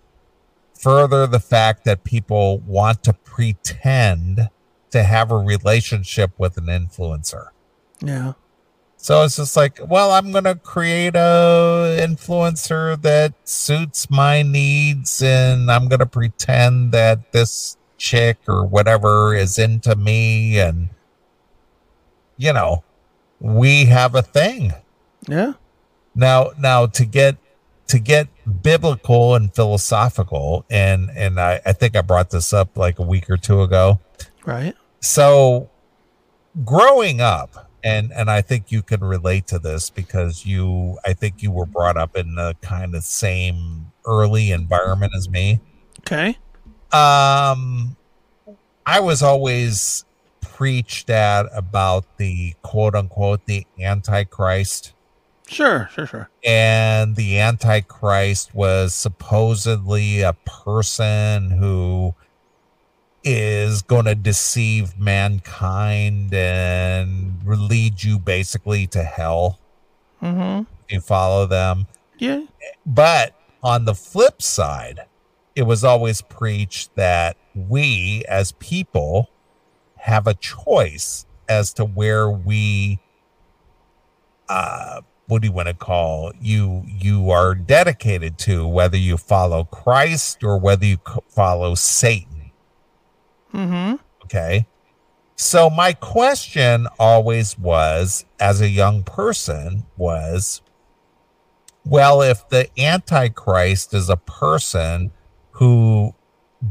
[0.79, 4.49] Further, the fact that people want to pretend
[4.89, 7.49] to have a relationship with an influencer.
[7.99, 8.33] Yeah.
[8.97, 15.71] So it's just like, well, I'm gonna create a influencer that suits my needs, and
[15.71, 20.89] I'm gonna pretend that this chick or whatever is into me, and
[22.41, 22.83] you know,
[23.39, 24.73] we have a thing
[25.27, 25.53] Yeah.
[26.15, 26.51] now.
[26.57, 27.37] Now to get
[27.87, 28.27] to get
[28.63, 33.29] biblical and philosophical, and and I, I think I brought this up like a week
[33.29, 33.99] or two ago
[34.45, 34.73] Right.
[35.01, 35.69] so
[36.65, 41.41] growing up and and i think you can relate to this because you i think
[41.41, 45.59] you were brought up in the kind of same early environment as me
[46.01, 46.37] Okay.
[46.91, 47.95] um
[48.85, 50.03] i was always
[50.61, 54.93] preached at about the quote unquote the antichrist
[55.47, 55.89] Sure.
[55.91, 56.05] Sure.
[56.05, 56.29] Sure.
[56.45, 62.13] and the antichrist was supposedly a person who
[63.23, 69.59] is going to deceive mankind and lead you basically to hell
[70.21, 70.71] Mm-hmm.
[70.89, 71.87] you follow them
[72.19, 72.43] Yeah.
[72.85, 73.33] But
[73.63, 74.99] on the flip side,
[75.55, 79.29] it was always preached that we as people
[80.01, 82.99] have a choice as to where we
[84.49, 89.63] uh what do you want to call you you are dedicated to whether you follow
[89.63, 90.97] Christ or whether you
[91.29, 92.51] follow Satan
[93.53, 93.95] Mm-hmm.
[94.23, 94.65] okay
[95.35, 100.61] so my question always was as a young person was
[101.85, 105.11] well if the antichrist is a person
[105.51, 106.15] who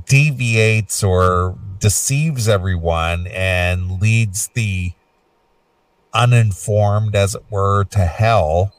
[0.06, 4.92] deviates or deceives everyone and leads the
[6.12, 8.72] uninformed as it were to hell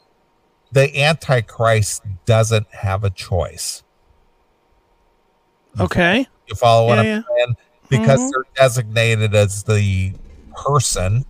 [0.72, 3.84] the antichrist doesn't have a choice
[5.80, 6.28] Okay.
[6.48, 7.22] you follow what Yeah, i'm yeah.
[7.38, 7.56] saying
[7.90, 8.32] because Mhm.
[8.32, 10.14] they're designated as the
[10.64, 11.26] person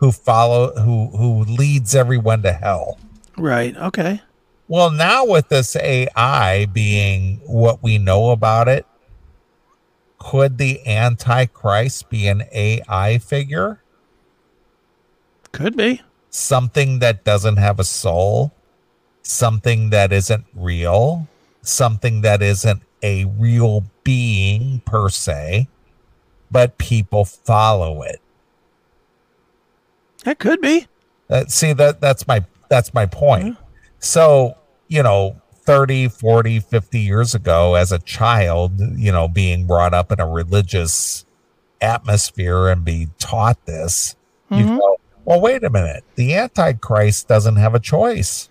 [0.00, 2.98] who follow who who leads everyone to hell
[3.38, 3.76] Right.
[3.76, 4.20] Okay.
[4.68, 8.84] well now with this ai being what we know about it
[10.30, 13.82] could the antichrist be an ai figure
[15.52, 16.02] Could be.
[16.30, 18.52] something that doesn't have a soul
[19.22, 21.26] something that isn't real
[21.62, 25.68] something that isn't a real being per se
[26.50, 28.20] but people follow it
[30.24, 30.86] That could be.
[31.30, 33.56] Uh, see that that's my that's my point.
[34.00, 34.56] So,
[34.88, 40.12] you know, 30, 40, 50 years ago as a child, you know, being brought up
[40.12, 41.26] in a religious
[41.80, 44.16] atmosphere and be taught this,
[44.50, 44.78] you mm-hmm.
[44.78, 46.04] go, well, wait a minute.
[46.14, 48.48] The Antichrist doesn't have a choice.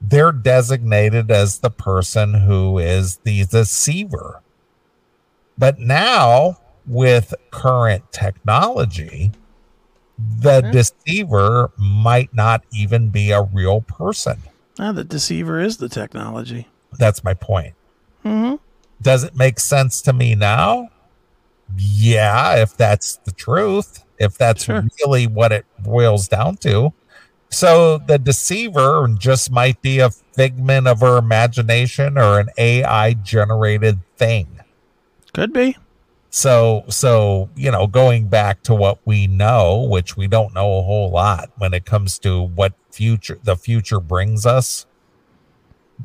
[0.00, 4.42] They're designated as the person who is the deceiver.
[5.56, 9.30] But now, with current technology,
[10.18, 10.72] the mm-hmm.
[10.72, 14.38] deceiver might not even be a real person.
[14.82, 16.66] Ah, the deceiver is the technology.
[16.98, 17.74] That's my point.
[18.24, 18.54] Mm-hmm.
[19.02, 20.88] Does it make sense to me now?
[21.76, 24.82] Yeah, if that's the truth, if that's Sure.
[25.04, 26.94] really what it boils down to.
[27.50, 33.98] So the deceiver just might be a figment of her imagination or an AI generated
[34.16, 34.60] thing.
[35.34, 35.76] Could be.
[36.30, 40.82] So, so, you know, going back to what we know, which we don't know a
[40.82, 44.86] whole lot when it comes to what future the future brings us,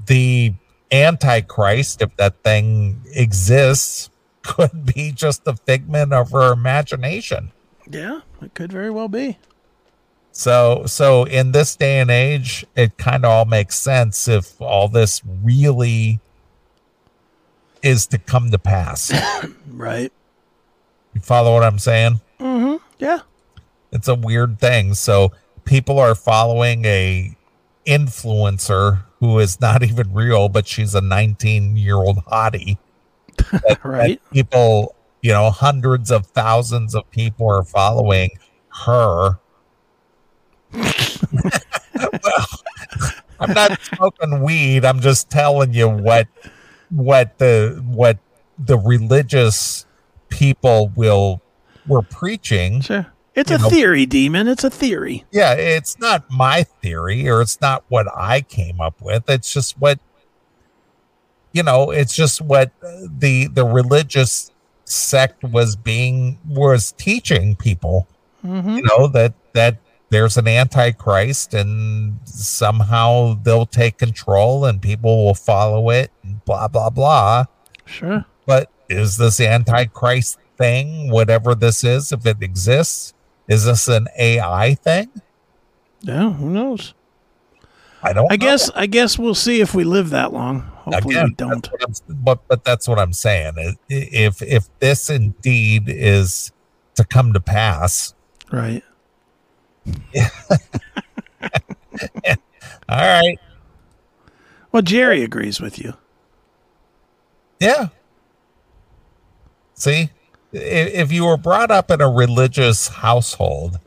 [0.08, 0.54] the
[0.92, 4.10] Antichrist, if that thing exists,
[4.42, 7.52] could be just a figment of her imagination.
[7.90, 9.38] Yeah, it could very well be.
[10.32, 14.90] So, so in this day and age, it kind of all makes sense if all
[14.90, 16.20] this really
[17.86, 19.14] is to come to pass.
[19.72, 20.12] Right.
[21.14, 22.22] You follow what I'm saying?
[22.40, 22.76] Mm-hmm.
[22.98, 23.20] Yeah.
[23.92, 24.94] It's a weird thing.
[24.94, 25.34] So
[25.66, 27.36] people are following a
[27.86, 32.78] influencer who is not even real, but she's a 19 year old hottie.
[33.52, 34.22] That- Right.
[34.24, 38.30] that people, you know, hundreds of thousands of people are following
[38.86, 39.40] her.
[40.74, 42.46] well,
[43.40, 44.86] I'm not smoking weed.
[44.86, 46.28] I'm just telling you what
[46.90, 48.20] what the what
[48.58, 49.86] the religious
[50.30, 51.42] people will
[51.88, 52.82] were preaching.
[52.82, 53.08] Sure.
[53.34, 54.48] It's a know- theory, demon.
[54.48, 55.26] It's a theory.
[55.32, 59.30] Yeah, it's not my theory or it's not what I came up with.
[59.30, 60.00] It's just what
[61.52, 64.52] you know, it's just what the the religious
[64.86, 68.08] sect was being was teaching people.
[68.46, 68.78] Mm-hmm.
[68.78, 69.78] You know that that
[70.10, 76.12] there's an antichrist and somehow they'll take control and people will follow it
[76.46, 77.46] blah blah blah.
[77.86, 78.26] Sure.
[78.46, 83.14] But is this antichrist thing, whatever this is, if it exists,
[83.48, 85.10] is this an AI thing?
[86.02, 86.32] Yeah.
[86.32, 86.94] Who knows?
[88.04, 88.32] I don't.
[88.32, 88.38] I know.
[88.38, 88.70] guess.
[88.76, 90.62] I guess we'll see if we live that long.
[90.62, 91.70] Hopefully Again, we don't.
[92.08, 93.78] But but that's what I'm saying.
[93.90, 96.52] If if this indeed is
[96.96, 98.14] to come to pass,
[98.52, 98.84] Right.
[100.16, 100.26] all
[102.90, 103.38] right,
[104.72, 105.94] Well, Jerry agrees with you.
[107.60, 107.88] Yeah.
[109.76, 110.10] See,
[110.52, 113.80] if you were brought up in a religious household,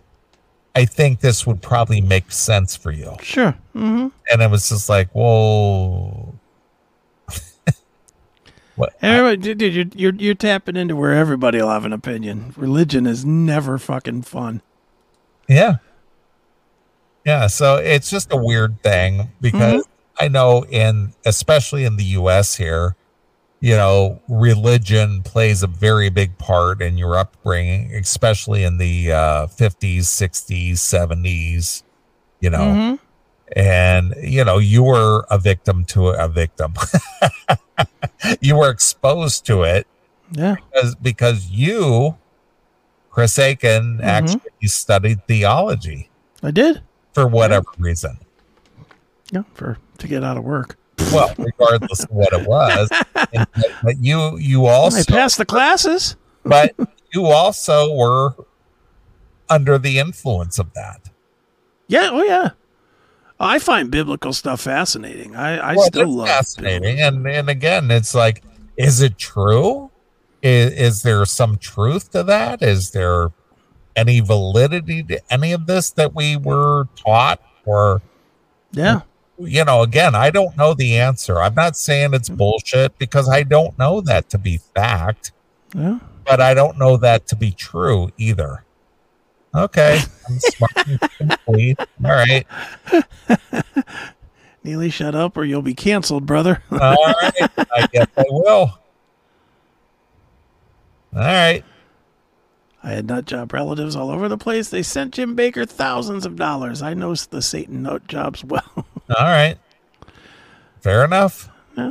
[0.74, 3.16] I think this would probably make sense for you.
[3.20, 3.56] Sure.
[3.74, 4.08] Mm-hmm.
[4.30, 6.34] And it was just like, whoa.
[8.76, 8.94] what?
[9.02, 12.54] Everybody, dude, you're, you're you're tapping into where everybody will have an opinion.
[12.56, 14.62] Religion is never fucking fun.
[15.48, 15.76] Yeah.
[17.24, 17.46] Yeah.
[17.48, 19.84] So it's just a weird thing because
[20.20, 22.94] I know in, especially in the US here,
[23.60, 29.46] you know, religion plays a very big part in your upbringing, especially in the uh,
[29.48, 31.82] 50s, 60s, 70s,
[32.40, 32.58] you know.
[32.58, 32.98] Mhm.
[33.56, 36.74] and you know you were a victim to a victim.
[38.40, 39.86] you were exposed to it
[40.32, 40.56] Yeah.
[40.70, 42.16] because because you,
[43.10, 46.10] Chris Akin, actually studied theology
[46.42, 46.82] I did.
[47.14, 48.18] for whatever reason.
[49.32, 49.42] Yeah.
[49.54, 50.76] For to get out of work.
[51.12, 52.88] Well, regardless of what it was,
[53.32, 53.46] and,
[53.82, 56.16] but you you I also passed the classes.
[56.44, 56.74] but
[57.12, 58.34] you also were
[59.48, 61.08] under the influence of that.
[61.86, 62.10] Yeah.
[62.12, 62.50] Oh yeah.
[63.40, 65.36] I find biblical stuff fascinating.
[65.36, 68.42] I, I Well, still love fascinating, and and again, it's like,
[68.76, 69.90] is it true?
[70.42, 72.62] Is, is there some truth to that?
[72.62, 73.30] Is there
[73.96, 78.02] any validity to any of this that we were taught, or
[78.72, 79.00] Yeah.
[79.38, 81.40] You know, again, I don't know the answer.
[81.40, 82.38] I'm not saying it's mm-hmm.
[82.38, 85.32] bullshit because I don't know that to be fact,
[85.74, 86.00] Yeah.
[86.24, 88.64] but I don't know that to be true either.
[89.54, 91.78] Okay, I'm smart and complete.
[92.04, 92.46] All right,
[94.64, 96.62] Neeley, shut up or you'll be canceled, brother.
[96.70, 97.50] all right.
[97.74, 98.78] I guess I will.
[101.14, 101.64] All right.
[102.82, 104.68] I had nut job relatives all over the place.
[104.68, 106.80] They sent Jim Bakker thousands of dollars.
[106.82, 108.86] I know the Satan nut jobs well.
[109.16, 109.56] All right.
[110.80, 111.48] Fair enough.
[111.76, 111.90] Yeah.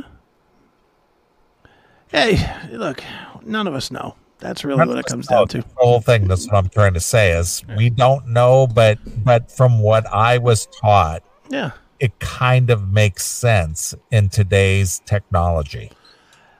[2.08, 2.38] Hey,
[2.70, 3.02] look,
[3.44, 4.14] none of us know.
[4.38, 5.58] That's really what it comes down to.
[5.58, 6.28] The whole thing.
[6.28, 10.38] That's what I'm trying to say is we don't know, but but from what I
[10.38, 11.72] was taught, Yeah.
[11.98, 15.90] it kind of makes sense in today's technology.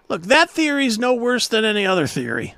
[0.09, 2.55] Look, that theory is no worse than any other theory.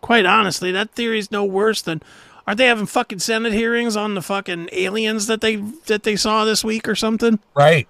[0.00, 2.00] Quite honestly, that theory is no worse than
[2.46, 6.44] aren't they having fucking Senate hearings on the fucking aliens that they that they saw
[6.44, 7.38] this week or something?
[7.54, 7.88] Right.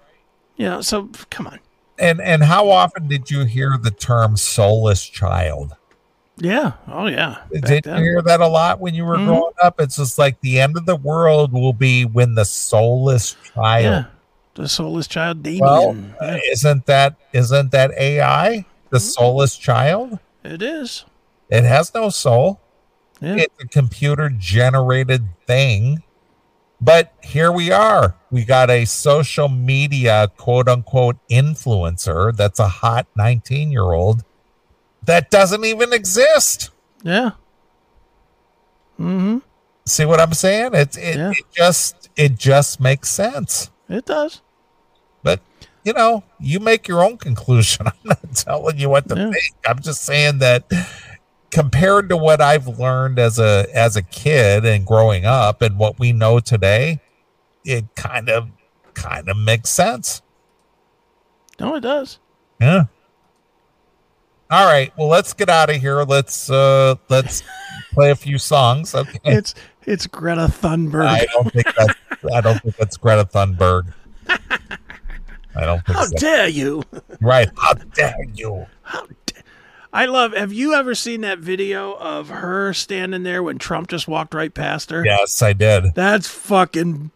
[0.57, 1.59] You know, so come on.
[1.99, 5.75] And and how often did you hear the term soulless child?
[6.37, 6.73] Yeah.
[6.87, 7.37] Oh yeah.
[7.51, 8.01] Back Did you then.
[8.01, 9.25] hear that a lot when you were Mhm.
[9.27, 9.79] growing up?
[9.79, 13.83] It's just like the end of the world will be when the soulless child.
[13.83, 14.03] Yeah.
[14.55, 15.61] The soulless child Damien.
[15.63, 20.17] Well, Yeah, isn't that isn't that AI the soulless child?
[20.43, 21.05] it is.
[21.49, 22.59] It has no soul.
[23.23, 23.35] Yeah.
[23.37, 26.03] It's a computer generated thing.
[26.81, 28.15] But here we are.
[28.29, 34.25] We got a social media quote unquote influencer that's a hot 19 year old
[35.05, 36.71] that doesn't even exist.
[37.03, 37.31] Yeah.
[38.99, 39.39] Mm-hmm.
[39.85, 40.73] See what I'm saying?
[40.73, 41.31] It, it, Yeah.
[41.31, 43.69] it just it just makes sense.
[43.89, 44.41] It does.
[45.23, 45.39] But
[45.83, 47.87] you know, you make your own conclusion.
[47.87, 49.31] I'm not telling you what to Yeah.
[49.31, 49.55] think.
[49.65, 50.65] I'm just saying that
[51.53, 55.99] compared to what I've learned as a as a kid and growing up and what
[55.99, 56.99] we know today,
[57.63, 58.49] it kind of
[58.95, 60.23] kind of makes sense.
[61.59, 62.17] No, it does.
[62.59, 62.85] Yeah.
[64.49, 64.91] All right.
[64.97, 66.01] Well, let's get out of here.
[66.03, 67.43] Let's uh let's
[67.93, 68.95] play a few songs.
[68.95, 69.19] Okay.
[69.23, 71.05] It's it's Greta Thunberg.
[71.05, 71.93] I don't think that's
[72.33, 73.93] I don't think that's Greta Thunberg.
[74.27, 76.17] I don't think How so.
[76.17, 76.81] dare you?
[77.21, 77.47] Right.
[77.57, 78.65] How dare you?
[78.81, 79.05] How
[79.93, 80.33] I love.
[80.33, 84.53] Have you ever seen that video of her standing there when Trump just walked right
[84.53, 85.05] past her?
[85.05, 85.93] Yes, I did.
[85.93, 87.11] That's fucking.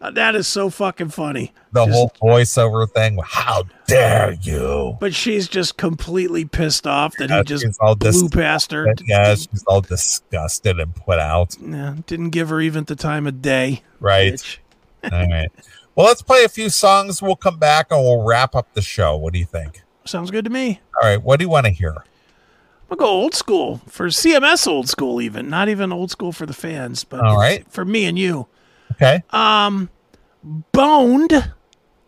[0.00, 1.52] Uh, that is so fucking funny.
[1.72, 3.18] The Just- whole voiceover thing.
[3.24, 4.96] How dare you?
[5.00, 8.86] But she's just completely pissed off that he just all blew past her.
[9.06, 11.56] Yeah, she's all disgusted and put out.
[11.60, 13.82] Yeah, didn't give her even the time of day.
[14.00, 14.58] Right.
[15.04, 15.50] All right.
[15.94, 17.20] Well, let's play a few songs.
[17.20, 19.16] We'll come back and we'll wrap up the show.
[19.16, 19.82] What do you think?
[20.08, 20.80] Sounds good to me.
[21.00, 21.22] All right.
[21.22, 21.94] What do you want to hear?
[22.90, 26.54] I'll go old school for CMS old school, even not even old school for the
[26.54, 27.70] fans, but All right.
[27.70, 28.46] for me and you.
[28.92, 29.22] Okay.
[29.30, 29.90] Um,
[30.72, 31.52] boned.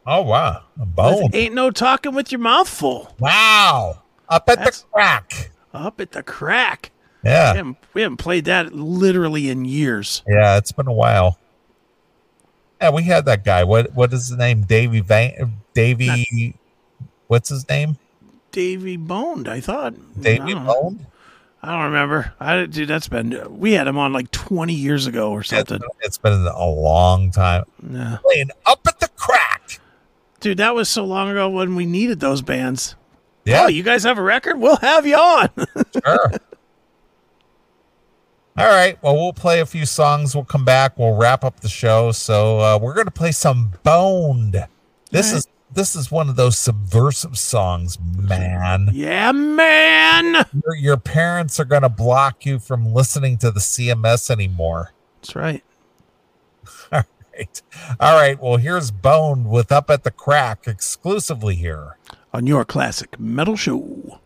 [0.06, 0.62] Oh, wow.
[0.81, 1.31] A bone.
[1.35, 3.14] Ain't no talking with your mouth full.
[3.18, 4.02] Wow.
[4.28, 5.51] Up at That's- the crack.
[5.74, 6.90] Up at the crack.
[7.22, 7.52] We Yeah.
[7.55, 10.22] haven't, we haven't played that literally in years.
[10.27, 10.56] Yeah.
[10.56, 11.39] It's been a while.
[12.81, 13.62] Yeah, we had that guy.
[13.64, 14.62] What What is his name?
[14.62, 15.60] Davy Van.
[15.74, 16.56] Davy.
[17.31, 17.97] What's his name?
[18.51, 19.94] Davy Boned, I thought.
[20.20, 20.66] Davy I don't.
[20.66, 21.07] Bone.
[21.62, 22.32] I don't remember.
[22.40, 25.78] I dude, that's been we had him on like twenty years ago or It's something.
[25.78, 27.66] been, it's been a long time.
[27.89, 28.16] Yeah.
[28.24, 29.78] Playing up at the crack.
[30.40, 32.97] Dude, that was so long ago when we needed those bands.
[33.44, 33.62] Yeah.
[33.62, 34.59] Oh, you guys have a record?
[34.59, 35.51] We'll have you on.
[36.05, 36.32] Sure.
[38.57, 39.01] All right.
[39.02, 40.35] Well, we'll play a few songs.
[40.35, 40.98] We'll come back.
[40.98, 42.11] We'll wrap up the show.
[42.11, 44.55] So uh, we're going to play some Boned.
[45.12, 45.39] This right.
[45.39, 48.89] is this is one of those subversive songs, man.
[48.93, 50.45] yeah, man.
[50.65, 54.93] Your, your parents are going to block you from listening to the CMS anymore.
[55.21, 55.65] That's right.
[56.93, 57.03] All
[57.37, 57.63] right.
[58.01, 58.41] All right.
[58.41, 61.97] Well, here's Boned with Up at the Crack exclusively here.
[62.33, 64.21] On your classic metal show.